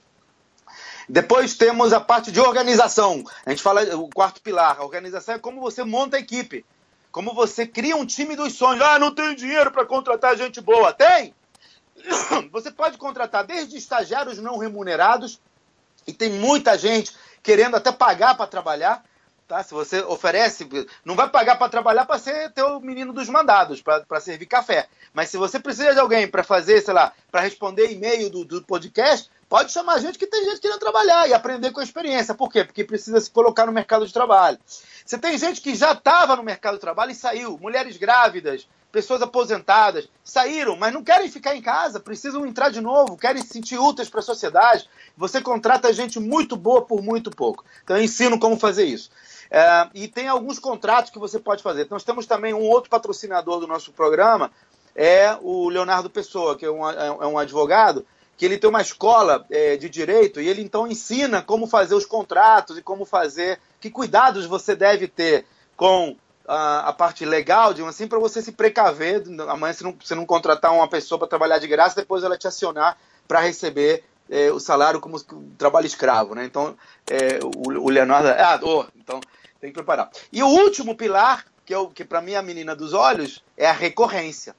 Depois 1.07 1.55
temos 1.55 1.93
a 1.93 1.99
parte 1.99 2.31
de 2.31 2.39
organização. 2.39 3.23
A 3.45 3.49
gente 3.49 3.61
fala 3.61 3.83
o 3.95 4.09
quarto 4.09 4.41
pilar. 4.41 4.77
A 4.79 4.83
organização 4.83 5.35
é 5.35 5.39
como 5.39 5.61
você 5.61 5.83
monta 5.83 6.17
a 6.17 6.19
equipe. 6.19 6.65
Como 7.11 7.33
você 7.33 7.67
cria 7.67 7.95
um 7.95 8.05
time 8.05 8.35
dos 8.35 8.53
sonhos. 8.53 8.81
Ah, 8.81 8.97
não 8.97 9.13
tenho 9.13 9.35
dinheiro 9.35 9.71
para 9.71 9.85
contratar 9.85 10.35
gente 10.37 10.59
boa. 10.61 10.91
Tem! 10.93 11.33
Você 12.51 12.71
pode 12.71 12.97
contratar 12.97 13.45
desde 13.45 13.77
estagiários 13.77 14.39
não 14.39 14.57
remunerados, 14.57 15.39
e 16.05 16.13
tem 16.13 16.29
muita 16.29 16.77
gente 16.77 17.13
querendo 17.41 17.75
até 17.75 17.91
pagar 17.91 18.35
para 18.35 18.47
trabalhar. 18.47 19.03
Tá? 19.47 19.61
Se 19.61 19.73
você 19.73 20.01
oferece, 20.01 20.67
não 21.03 21.15
vai 21.15 21.29
pagar 21.29 21.57
para 21.57 21.69
trabalhar 21.69 22.05
para 22.05 22.17
ser 22.17 22.51
teu 22.53 22.79
menino 22.79 23.11
dos 23.11 23.29
mandados, 23.29 23.81
para 23.81 24.21
servir 24.21 24.45
café. 24.45 24.87
Mas 25.13 25.29
se 25.29 25.37
você 25.37 25.59
precisa 25.59 25.93
de 25.93 25.99
alguém 25.99 26.27
para 26.27 26.43
fazer, 26.43 26.81
sei 26.81 26.93
lá, 26.93 27.13
para 27.29 27.41
responder 27.41 27.91
e-mail 27.91 28.29
do, 28.29 28.45
do 28.45 28.63
podcast, 28.63 29.29
Pode 29.53 29.71
chamar 29.71 29.99
gente 29.99 30.17
que 30.17 30.25
tem 30.25 30.45
gente 30.45 30.59
querendo 30.59 30.79
trabalhar 30.79 31.29
e 31.29 31.33
aprender 31.35 31.69
com 31.69 31.79
a 31.79 31.83
experiência. 31.83 32.33
Por 32.33 32.51
quê? 32.51 32.63
Porque 32.63 32.83
precisa 32.83 33.21
se 33.21 33.29
colocar 33.29 33.67
no 33.67 33.71
mercado 33.71 34.03
de 34.03 34.11
trabalho. 34.11 34.57
Você 35.05 35.15
tem 35.15 35.37
gente 35.37 35.61
que 35.61 35.75
já 35.75 35.91
estava 35.91 36.35
no 36.35 36.41
mercado 36.41 36.73
de 36.73 36.79
trabalho 36.79 37.11
e 37.11 37.15
saiu. 37.15 37.59
Mulheres 37.59 37.95
grávidas, 37.95 38.67
pessoas 38.91 39.21
aposentadas, 39.21 40.09
saíram, 40.23 40.75
mas 40.75 40.91
não 40.91 41.03
querem 41.03 41.29
ficar 41.29 41.55
em 41.55 41.61
casa, 41.61 41.99
precisam 41.99 42.47
entrar 42.47 42.69
de 42.69 42.81
novo, 42.81 43.15
querem 43.15 43.43
se 43.43 43.49
sentir 43.49 43.77
úteis 43.77 44.09
para 44.09 44.21
a 44.21 44.23
sociedade. 44.23 44.89
Você 45.15 45.39
contrata 45.39 45.93
gente 45.93 46.19
muito 46.19 46.55
boa 46.57 46.81
por 46.81 47.03
muito 47.03 47.29
pouco. 47.29 47.63
Então 47.83 47.95
eu 47.95 48.03
ensino 48.03 48.39
como 48.39 48.57
fazer 48.57 48.85
isso. 48.85 49.11
É, 49.51 49.87
e 49.93 50.07
tem 50.07 50.27
alguns 50.27 50.57
contratos 50.57 51.11
que 51.11 51.19
você 51.19 51.37
pode 51.37 51.61
fazer. 51.61 51.85
Nós 51.91 52.03
temos 52.03 52.25
também 52.25 52.55
um 52.55 52.67
outro 52.67 52.89
patrocinador 52.89 53.59
do 53.59 53.67
nosso 53.67 53.91
programa, 53.91 54.49
é 54.95 55.37
o 55.43 55.69
Leonardo 55.69 56.09
Pessoa, 56.09 56.57
que 56.57 56.65
é 56.65 56.71
um, 56.71 56.89
é 56.89 57.27
um 57.27 57.37
advogado 57.37 58.03
que 58.37 58.45
ele 58.45 58.57
tem 58.57 58.69
uma 58.69 58.81
escola 58.81 59.45
é, 59.49 59.77
de 59.77 59.89
direito 59.89 60.41
e 60.41 60.47
ele 60.47 60.61
então 60.61 60.87
ensina 60.87 61.41
como 61.41 61.67
fazer 61.67 61.95
os 61.95 62.05
contratos 62.05 62.77
e 62.77 62.81
como 62.81 63.05
fazer, 63.05 63.59
que 63.79 63.89
cuidados 63.89 64.45
você 64.45 64.75
deve 64.75 65.07
ter 65.07 65.45
com 65.75 66.15
a, 66.47 66.89
a 66.89 66.93
parte 66.93 67.25
legal, 67.25 67.73
de 67.73 67.83
assim, 67.83 68.07
para 68.07 68.19
você 68.19 68.41
se 68.41 68.51
precaver. 68.51 69.23
Amanhã, 69.47 69.73
se 69.73 69.83
não, 69.83 69.95
você 69.99 70.15
não 70.15 70.25
contratar 70.25 70.73
uma 70.73 70.87
pessoa 70.87 71.19
para 71.19 71.27
trabalhar 71.27 71.59
de 71.59 71.67
graça, 71.67 71.95
depois 71.95 72.23
ela 72.23 72.37
te 72.37 72.47
acionar 72.47 72.97
para 73.27 73.39
receber 73.39 74.03
é, 74.29 74.51
o 74.51 74.59
salário 74.59 74.99
como 74.99 75.19
trabalho 75.57 75.85
escravo, 75.85 76.35
né? 76.35 76.45
Então, 76.45 76.75
é, 77.09 77.39
o, 77.43 77.85
o, 77.85 77.89
Leonardo, 77.89 78.29
ah, 78.29 78.59
oh, 78.63 78.85
então 78.95 79.19
tem 79.59 79.69
que 79.69 79.75
preparar. 79.75 80.09
E 80.31 80.43
o 80.43 80.47
último 80.47 80.95
pilar, 80.95 81.45
que, 81.65 81.73
é 81.73 81.85
que 81.93 82.03
para 82.03 82.21
mim 82.21 82.33
é 82.33 82.37
a 82.37 82.41
menina 82.41 82.75
dos 82.75 82.93
olhos, 82.93 83.43
é 83.55 83.65
a 83.65 83.71
recorrência. 83.71 84.55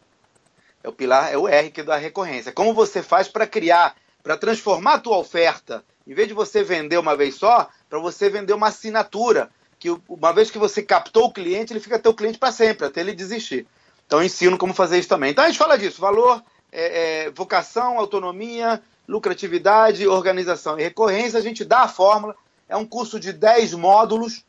É 0.85 0.89
o 0.89 0.93
pilar, 0.93 1.33
é 1.33 1.39
o 1.39 1.49
R 1.49 1.71
que 1.71 1.81
é 1.81 1.85
da 1.85 1.97
recorrência. 1.97 2.53
Como 2.53 2.75
você 2.75 3.03
faz 3.03 3.27
para 3.27 3.47
criar, 3.47 3.97
para 4.23 4.37
transformar 4.37 4.95
a 4.95 4.99
tua 4.99 5.17
oferta, 5.17 5.83
em 6.07 6.13
vez 6.13 6.29
de 6.29 6.35
você 6.35 6.63
vender 6.63 6.99
uma 6.99 7.17
vez 7.17 7.37
só, 7.37 7.71
para 7.89 7.99
você 7.99 8.29
vender 8.29 8.53
uma 8.53 8.69
assinatura, 8.69 9.51
que 9.79 9.89
uma 10.07 10.33
vez 10.35 10.51
que 10.51 10.59
você 10.59 10.83
captou 10.83 11.25
o 11.25 11.33
cliente, 11.33 11.73
ele 11.73 11.81
fica 11.81 11.99
teu 11.99 12.13
cliente 12.13 12.39
para 12.39 12.53
sempre, 12.53 12.87
até 12.87 13.01
ele 13.01 13.15
desistir. 13.15 13.67
Então 14.07 14.19
eu 14.19 14.27
ensino 14.27 14.59
como 14.59 14.75
fazer 14.75 14.99
isso 14.99 15.09
também. 15.09 15.31
Então 15.31 15.43
a 15.43 15.47
gente 15.47 15.59
fala 15.59 15.79
disso, 15.79 16.03
valor, 16.03 16.43
é, 16.71 17.25
é, 17.25 17.31
vocação, 17.31 17.99
autonomia, 17.99 18.83
lucratividade, 19.09 20.07
organização 20.07 20.79
e 20.79 20.83
recorrência. 20.83 21.39
A 21.39 21.43
gente 21.43 21.65
dá 21.65 21.81
a 21.81 21.89
fórmula. 21.89 22.37
É 22.69 22.77
um 22.77 22.85
curso 22.85 23.19
de 23.19 23.33
10 23.33 23.73
módulos, 23.73 24.45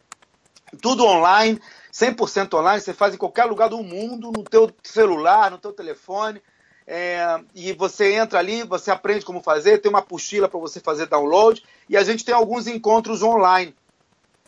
tudo 0.82 1.06
online. 1.06 1.62
100% 1.96 2.54
online, 2.56 2.82
você 2.82 2.94
faz 2.94 3.14
em 3.14 3.18
qualquer 3.18 3.46
lugar 3.46 3.70
do 3.70 3.82
mundo, 3.82 4.34
no 4.36 4.44
teu 4.44 4.70
celular, 4.84 5.50
no 5.50 5.58
teu 5.58 5.72
telefone. 5.72 6.42
É, 6.86 7.40
e 7.56 7.72
você 7.72 8.16
entra 8.16 8.38
ali, 8.38 8.64
você 8.64 8.92
aprende 8.92 9.24
como 9.24 9.42
fazer, 9.42 9.78
tem 9.80 9.90
uma 9.90 10.00
apostila 10.00 10.50
para 10.50 10.60
você 10.60 10.82
fazer 10.82 11.06
download, 11.08 11.64
e 11.90 11.96
a 11.96 12.04
gente 12.04 12.26
tem 12.26 12.36
alguns 12.36 12.68
encontros 12.68 13.24
online, 13.24 13.74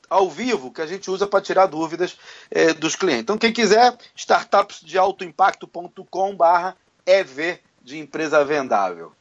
ao 0.09 0.29
vivo, 0.29 0.71
que 0.71 0.81
a 0.81 0.85
gente 0.85 1.09
usa 1.09 1.25
para 1.25 1.39
tirar 1.41 1.67
dúvidas 1.67 2.17
é, 2.51 2.73
dos 2.73 2.95
clientes. 2.95 3.23
Então, 3.23 3.37
quem 3.37 3.53
quiser, 3.53 3.97
startupsdealtoimpacto.com 4.15 6.35
barra 6.35 6.75
EV 7.05 7.59
de 7.81 7.97
empresa 7.97 8.43
vendável. 8.43 9.13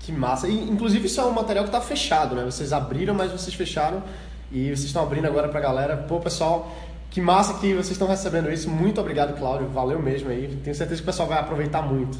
Que 0.00 0.10
massa. 0.12 0.48
E, 0.48 0.68
inclusive, 0.68 1.06
isso 1.06 1.20
é 1.20 1.24
um 1.24 1.32
material 1.32 1.64
que 1.64 1.70
está 1.70 1.80
fechado, 1.80 2.34
né? 2.34 2.44
Vocês 2.44 2.72
abriram, 2.72 3.14
mas 3.14 3.30
vocês 3.32 3.54
fecharam 3.54 4.02
e 4.50 4.64
vocês 4.66 4.84
estão 4.84 5.02
abrindo 5.02 5.26
agora 5.26 5.48
para 5.48 5.58
a 5.58 5.62
galera. 5.62 5.96
Pô, 5.96 6.20
pessoal, 6.20 6.70
que 7.10 7.20
massa 7.20 7.54
que 7.54 7.72
vocês 7.72 7.90
estão 7.90 8.06
recebendo 8.06 8.50
isso. 8.52 8.70
Muito 8.70 9.00
obrigado, 9.00 9.36
Cláudio. 9.36 9.68
Valeu 9.68 10.00
mesmo 10.00 10.30
aí. 10.30 10.56
Tenho 10.62 10.76
certeza 10.76 11.02
que 11.02 11.02
o 11.02 11.06
pessoal 11.06 11.28
vai 11.28 11.40
aproveitar 11.40 11.82
muito. 11.82 12.16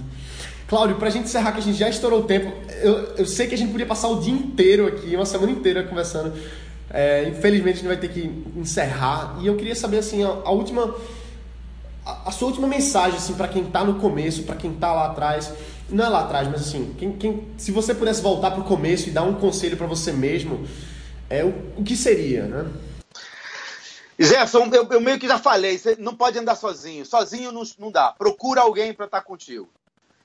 Cláudio, 0.67 0.97
pra 0.97 1.11
gente 1.11 1.25
encerrar, 1.25 1.53
que 1.53 1.59
a 1.59 1.63
gente 1.63 1.79
já 1.79 1.89
estourou 1.89 2.21
o 2.21 2.25
tempo, 2.25 2.53
eu, 2.81 3.17
eu 3.17 3.27
sei 3.27 3.49
que 3.49 3.55
a 3.57 3.59
gente 3.59 3.73
podia 3.73 3.87
passar 3.87 4.07
o 4.07 4.21
dia 4.21 4.33
inteiro 4.33 4.87
aqui, 4.87 5.17
uma 5.17 5.27
semana 5.27 5.51
inteira 5.51 5.83
conversando. 5.85 6.33
É, 6.89 7.29
infelizmente 7.29 7.75
a 7.75 7.77
gente 7.79 7.87
vai 7.87 7.97
ter 7.97 8.09
que 8.09 8.45
encerrar. 8.57 9.37
E 9.41 9.47
eu 9.47 9.57
queria 9.57 9.75
saber 9.75 9.99
assim, 9.99 10.25
a, 10.25 10.29
a 10.29 10.51
última. 10.51 10.95
A, 12.05 12.29
a, 12.29 12.31
sua 12.33 12.49
última 12.49 12.67
mensagem 12.67 13.17
assim, 13.17 13.35
para 13.35 13.47
quem 13.47 13.65
tá 13.65 13.85
no 13.85 13.95
começo, 13.95 14.43
para 14.43 14.57
quem 14.57 14.73
tá 14.73 14.93
lá 14.93 15.07
atrás. 15.07 15.53
Não 15.89 16.05
é 16.05 16.09
lá 16.09 16.21
atrás, 16.21 16.47
mas 16.49 16.61
assim, 16.61 16.95
quem, 16.99 17.13
quem, 17.13 17.43
se 17.57 17.73
você 17.73 17.93
pudesse 17.93 18.23
voltar 18.23 18.53
pro 18.53 18.63
começo 18.63 19.09
e 19.09 19.13
dar 19.13 19.23
um 19.23 19.35
conselho 19.35 19.77
para 19.77 19.89
você 19.89 20.13
mesmo, 20.13 20.65
é, 21.29 21.45
o, 21.45 21.53
o 21.79 21.83
que 21.83 21.97
seria, 21.97 22.45
né? 22.45 22.67
Jefferson, 24.23 24.69
eu, 24.71 24.87
eu, 24.91 25.01
meio 25.01 25.19
que 25.19 25.27
já 25.27 25.39
falei, 25.39 25.79
você 25.79 25.97
não 25.99 26.15
pode 26.15 26.39
andar 26.39 26.55
sozinho. 26.55 27.07
Sozinho 27.07 27.51
não, 27.51 27.63
não 27.79 27.91
dá. 27.91 28.13
Procura 28.13 28.61
alguém 28.61 28.93
para 28.93 29.07
estar 29.07 29.23
contigo. 29.23 29.67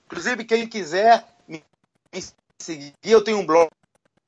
Inclusive, 0.05 0.43
quem 0.43 0.67
quiser 0.67 1.23
me 1.47 1.63
seguir, 2.59 2.93
eu 3.01 3.23
tenho 3.23 3.39
um 3.39 3.45
blog, 3.45 3.69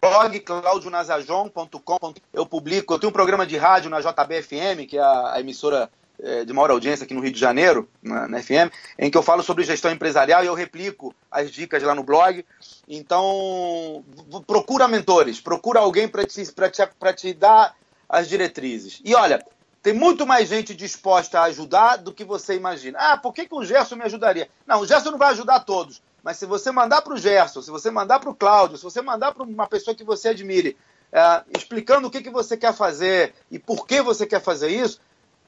blog 0.01 0.39
claudionazajon.com. 0.39 2.13
Eu 2.31 2.45
publico, 2.45 2.93
eu 2.93 2.99
tenho 2.99 3.09
um 3.09 3.13
programa 3.13 3.45
de 3.45 3.57
rádio 3.57 3.89
na 3.89 3.99
JBFM, 3.99 4.87
que 4.87 4.97
é 4.97 5.01
a, 5.01 5.33
a 5.33 5.39
emissora 5.41 5.91
é, 6.17 6.45
de 6.45 6.53
maior 6.53 6.71
audiência 6.71 7.03
aqui 7.03 7.13
no 7.13 7.19
Rio 7.19 7.33
de 7.33 7.39
Janeiro, 7.39 7.89
na, 8.01 8.25
na, 8.25 8.41
FM, 8.41 8.71
em 8.97 9.11
que 9.11 9.17
eu 9.17 9.21
falo 9.21 9.43
sobre 9.43 9.65
gestão 9.65 9.91
empresarial 9.91 10.45
e 10.45 10.47
eu 10.47 10.53
replico 10.53 11.13
as 11.29 11.51
dicas 11.51 11.83
lá 11.83 11.93
no 11.93 12.03
blog. 12.03 12.45
Então, 12.87 14.01
procura 14.47 14.87
mentores, 14.87 15.41
procura 15.41 15.81
alguém 15.81 16.07
para 16.07 16.25
te, 16.25 16.45
te, 16.45 17.13
te 17.17 17.33
dar 17.33 17.75
as 18.07 18.29
diretrizes. 18.29 19.01
E 19.03 19.13
olha, 19.13 19.45
tem 19.87 19.93
muito 19.93 20.27
mais 20.27 20.49
gente 20.49 20.75
disposta 20.75 21.39
a 21.39 21.43
ajudar 21.43 21.95
do 21.95 22.11
que 22.11 22.25
você 22.25 22.53
imagina. 22.53 22.99
Ah, 22.99 23.15
por 23.15 23.33
que, 23.33 23.47
que 23.47 23.55
o 23.55 23.63
Gerson 23.63 23.95
me 23.95 24.03
ajudaria? 24.03 24.49
Não, 24.65 24.81
o 24.81 24.85
Gerson 24.85 25.11
não 25.11 25.17
vai 25.17 25.29
ajudar 25.29 25.61
todos. 25.61 26.01
Mas 26.21 26.35
se 26.35 26.45
você 26.45 26.71
mandar 26.71 27.01
para 27.01 27.13
o 27.13 27.17
Gerson, 27.17 27.61
se 27.61 27.71
você 27.71 27.89
mandar 27.89 28.19
para 28.19 28.29
o 28.29 28.35
Cláudio, 28.35 28.75
se 28.75 28.83
você 28.83 29.01
mandar 29.01 29.31
para 29.31 29.43
uma 29.43 29.65
pessoa 29.65 29.95
que 29.95 30.03
você 30.03 30.27
admire, 30.27 30.75
é, 31.09 31.41
explicando 31.57 32.05
o 32.05 32.11
que, 32.11 32.21
que 32.21 32.29
você 32.29 32.57
quer 32.57 32.73
fazer 32.73 33.33
e 33.49 33.57
por 33.57 33.87
que 33.87 34.01
você 34.01 34.27
quer 34.27 34.41
fazer 34.41 34.67
isso, 34.67 34.99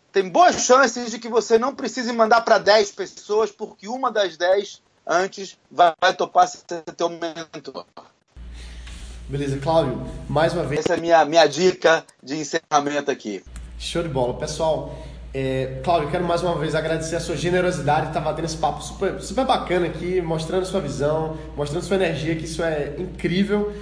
tem 0.09 0.29
boas 0.29 0.55
chances 0.61 1.11
de 1.11 1.19
que 1.19 1.27
você 1.27 1.59
não 1.59 1.75
precise 1.75 2.13
mandar 2.13 2.39
para 2.39 2.59
10 2.59 2.93
pessoas, 2.93 3.51
porque 3.51 3.89
uma 3.89 4.09
das 4.09 4.37
10 4.37 4.81
antes 5.05 5.59
vai, 5.69 5.93
vai 5.99 6.13
topar 6.13 6.47
ser 6.47 6.81
teu 6.95 7.09
mentor. 7.09 7.85
Beleza, 9.27 9.59
Cláudio, 9.59 10.01
mais 10.29 10.53
uma 10.53 10.63
vez. 10.63 10.79
Essa 10.79 10.93
é 10.93 10.97
a 10.97 11.01
minha, 11.01 11.25
minha 11.25 11.45
dica 11.45 12.05
de 12.23 12.37
encerramento 12.37 13.11
aqui. 13.11 13.43
Show 13.79 14.03
de 14.03 14.09
bola. 14.09 14.33
Pessoal, 14.33 14.93
é, 15.33 15.79
Cláudio, 15.83 16.11
quero 16.11 16.25
mais 16.25 16.43
uma 16.43 16.55
vez 16.55 16.75
agradecer 16.75 17.15
a 17.15 17.19
sua 17.21 17.37
generosidade, 17.37 18.07
estar 18.07 18.19
batendo 18.19 18.43
esse 18.43 18.57
papo 18.57 18.83
super, 18.83 19.21
super 19.21 19.45
bacana 19.45 19.85
aqui, 19.85 20.21
mostrando 20.21 20.65
sua 20.65 20.81
visão, 20.81 21.37
mostrando 21.55 21.83
sua 21.83 21.95
energia, 21.95 22.35
que 22.35 22.43
isso 22.43 22.61
é 22.61 22.95
incrível. 22.99 23.73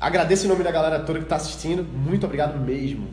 Agradeço 0.00 0.46
em 0.46 0.48
nome 0.48 0.64
da 0.64 0.70
galera 0.70 1.00
toda 1.00 1.18
que 1.18 1.26
está 1.26 1.36
assistindo. 1.36 1.84
Muito 1.84 2.24
obrigado 2.24 2.58
mesmo. 2.58 3.06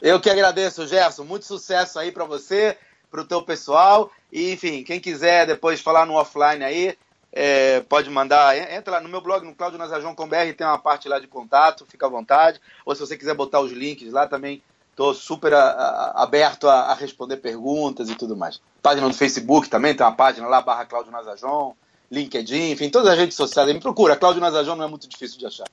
Eu 0.00 0.20
que 0.20 0.28
agradeço, 0.28 0.86
Gerson. 0.86 1.24
Muito 1.24 1.46
sucesso 1.46 1.98
aí 1.98 2.12
para 2.12 2.24
você, 2.26 2.76
para 3.10 3.22
o 3.22 3.24
teu 3.24 3.40
pessoal. 3.40 4.10
E, 4.30 4.52
enfim, 4.52 4.84
quem 4.84 5.00
quiser 5.00 5.46
depois 5.46 5.80
falar 5.80 6.04
no 6.04 6.14
offline 6.14 6.62
aí, 6.62 6.98
é, 7.32 7.80
pode 7.80 8.10
mandar, 8.10 8.56
entra 8.70 8.94
lá 8.94 9.00
no 9.00 9.08
meu 9.08 9.22
blog, 9.22 9.46
no 9.46 9.54
claudionazajon.com.br, 9.54 10.54
tem 10.56 10.66
uma 10.66 10.78
parte 10.78 11.08
lá 11.08 11.18
de 11.18 11.26
contato, 11.26 11.86
fica 11.86 12.04
à 12.04 12.10
vontade. 12.10 12.60
Ou 12.84 12.94
se 12.94 13.00
você 13.00 13.16
quiser 13.16 13.34
botar 13.34 13.60
os 13.60 13.72
links 13.72 14.12
lá 14.12 14.26
também, 14.26 14.62
estou 14.92 15.12
super 15.14 15.52
a, 15.52 15.62
a, 15.62 16.22
aberto 16.22 16.68
a, 16.68 16.92
a, 16.92 16.94
responder 16.94 17.38
perguntas 17.38 18.08
e 18.08 18.14
tudo 18.14 18.36
mais. 18.36 18.60
Página 18.80 19.08
do 19.08 19.14
Facebook 19.14 19.68
também, 19.68 19.94
tem 19.94 20.06
uma 20.06 20.14
página 20.14 20.46
lá, 20.46 20.60
barra 20.62 20.84
Claudio 20.84 21.10
Nazajon, 21.10 21.74
LinkedIn, 22.10 22.70
enfim, 22.72 22.90
todas 22.90 23.08
as 23.08 23.18
redes 23.18 23.36
sociais. 23.36 23.72
Me 23.72 23.80
procura, 23.80 24.16
Claudio 24.16 24.40
Nazajon 24.40 24.76
não 24.76 24.84
é 24.84 24.88
muito 24.88 25.08
difícil 25.08 25.38
de 25.38 25.46
achar. 25.46 25.66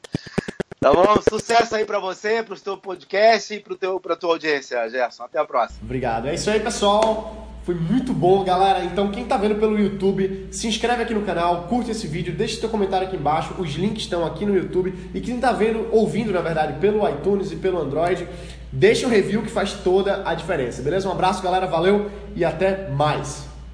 Tá 0.80 0.94
bom? 0.94 1.22
Sucesso 1.28 1.76
aí 1.76 1.84
para 1.84 2.00
você, 2.00 2.42
para 2.42 2.54
o 2.54 2.58
seu 2.58 2.78
podcast 2.78 3.54
e 3.54 3.60
para 3.60 4.14
a 4.14 4.16
tua 4.16 4.30
audiência, 4.32 4.90
Gerson. 4.90 5.24
Até 5.24 5.38
a 5.38 5.44
próxima. 5.44 5.82
Obrigado. 5.84 6.30
É 6.30 6.36
isso 6.36 6.50
aí, 6.50 6.62
pessoal. 6.62 7.50
Foi 7.66 7.76
muito 7.76 8.14
bom, 8.14 8.46
galera. 8.46 8.86
Então, 8.86 9.12
quem 9.12 9.24
está 9.24 9.36
vendo 9.36 9.56
pelo 9.60 9.78
YouTube, 9.78 10.48
se 10.52 10.68
inscreve 10.68 11.04
aqui 11.04 11.14
no 11.14 11.26
canal, 11.26 11.64
curte 11.68 11.92
esse 11.92 12.08
vídeo, 12.08 12.34
deixa 12.34 12.62
seu 12.62 12.70
comentário 12.70 13.06
aqui 13.06 13.18
embaixo. 13.18 13.54
Os 13.60 13.74
links 13.74 14.04
estão 14.04 14.26
aqui 14.26 14.46
no 14.46 14.56
YouTube. 14.56 15.12
E 15.14 15.20
quem 15.20 15.36
está 15.36 15.52
vendo, 15.52 15.86
ouvindo, 15.92 16.32
na 16.32 16.40
verdade, 16.40 16.80
pelo 16.80 17.08
iTunes 17.10 17.52
e 17.52 17.58
pelo 17.58 17.82
Android, 17.82 18.26
deixa 18.72 19.08
um 19.08 19.10
review 19.10 19.42
que 19.42 19.50
faz 19.50 19.74
toda 19.74 20.24
a 20.26 20.34
diferença. 20.34 20.82
Beleza? 20.82 21.08
Um 21.08 21.12
abraço, 21.12 21.42
galera. 21.42 21.68
Valeu 21.68 22.10
e 22.36 22.46
até 22.46 22.90
mais. 22.90 23.49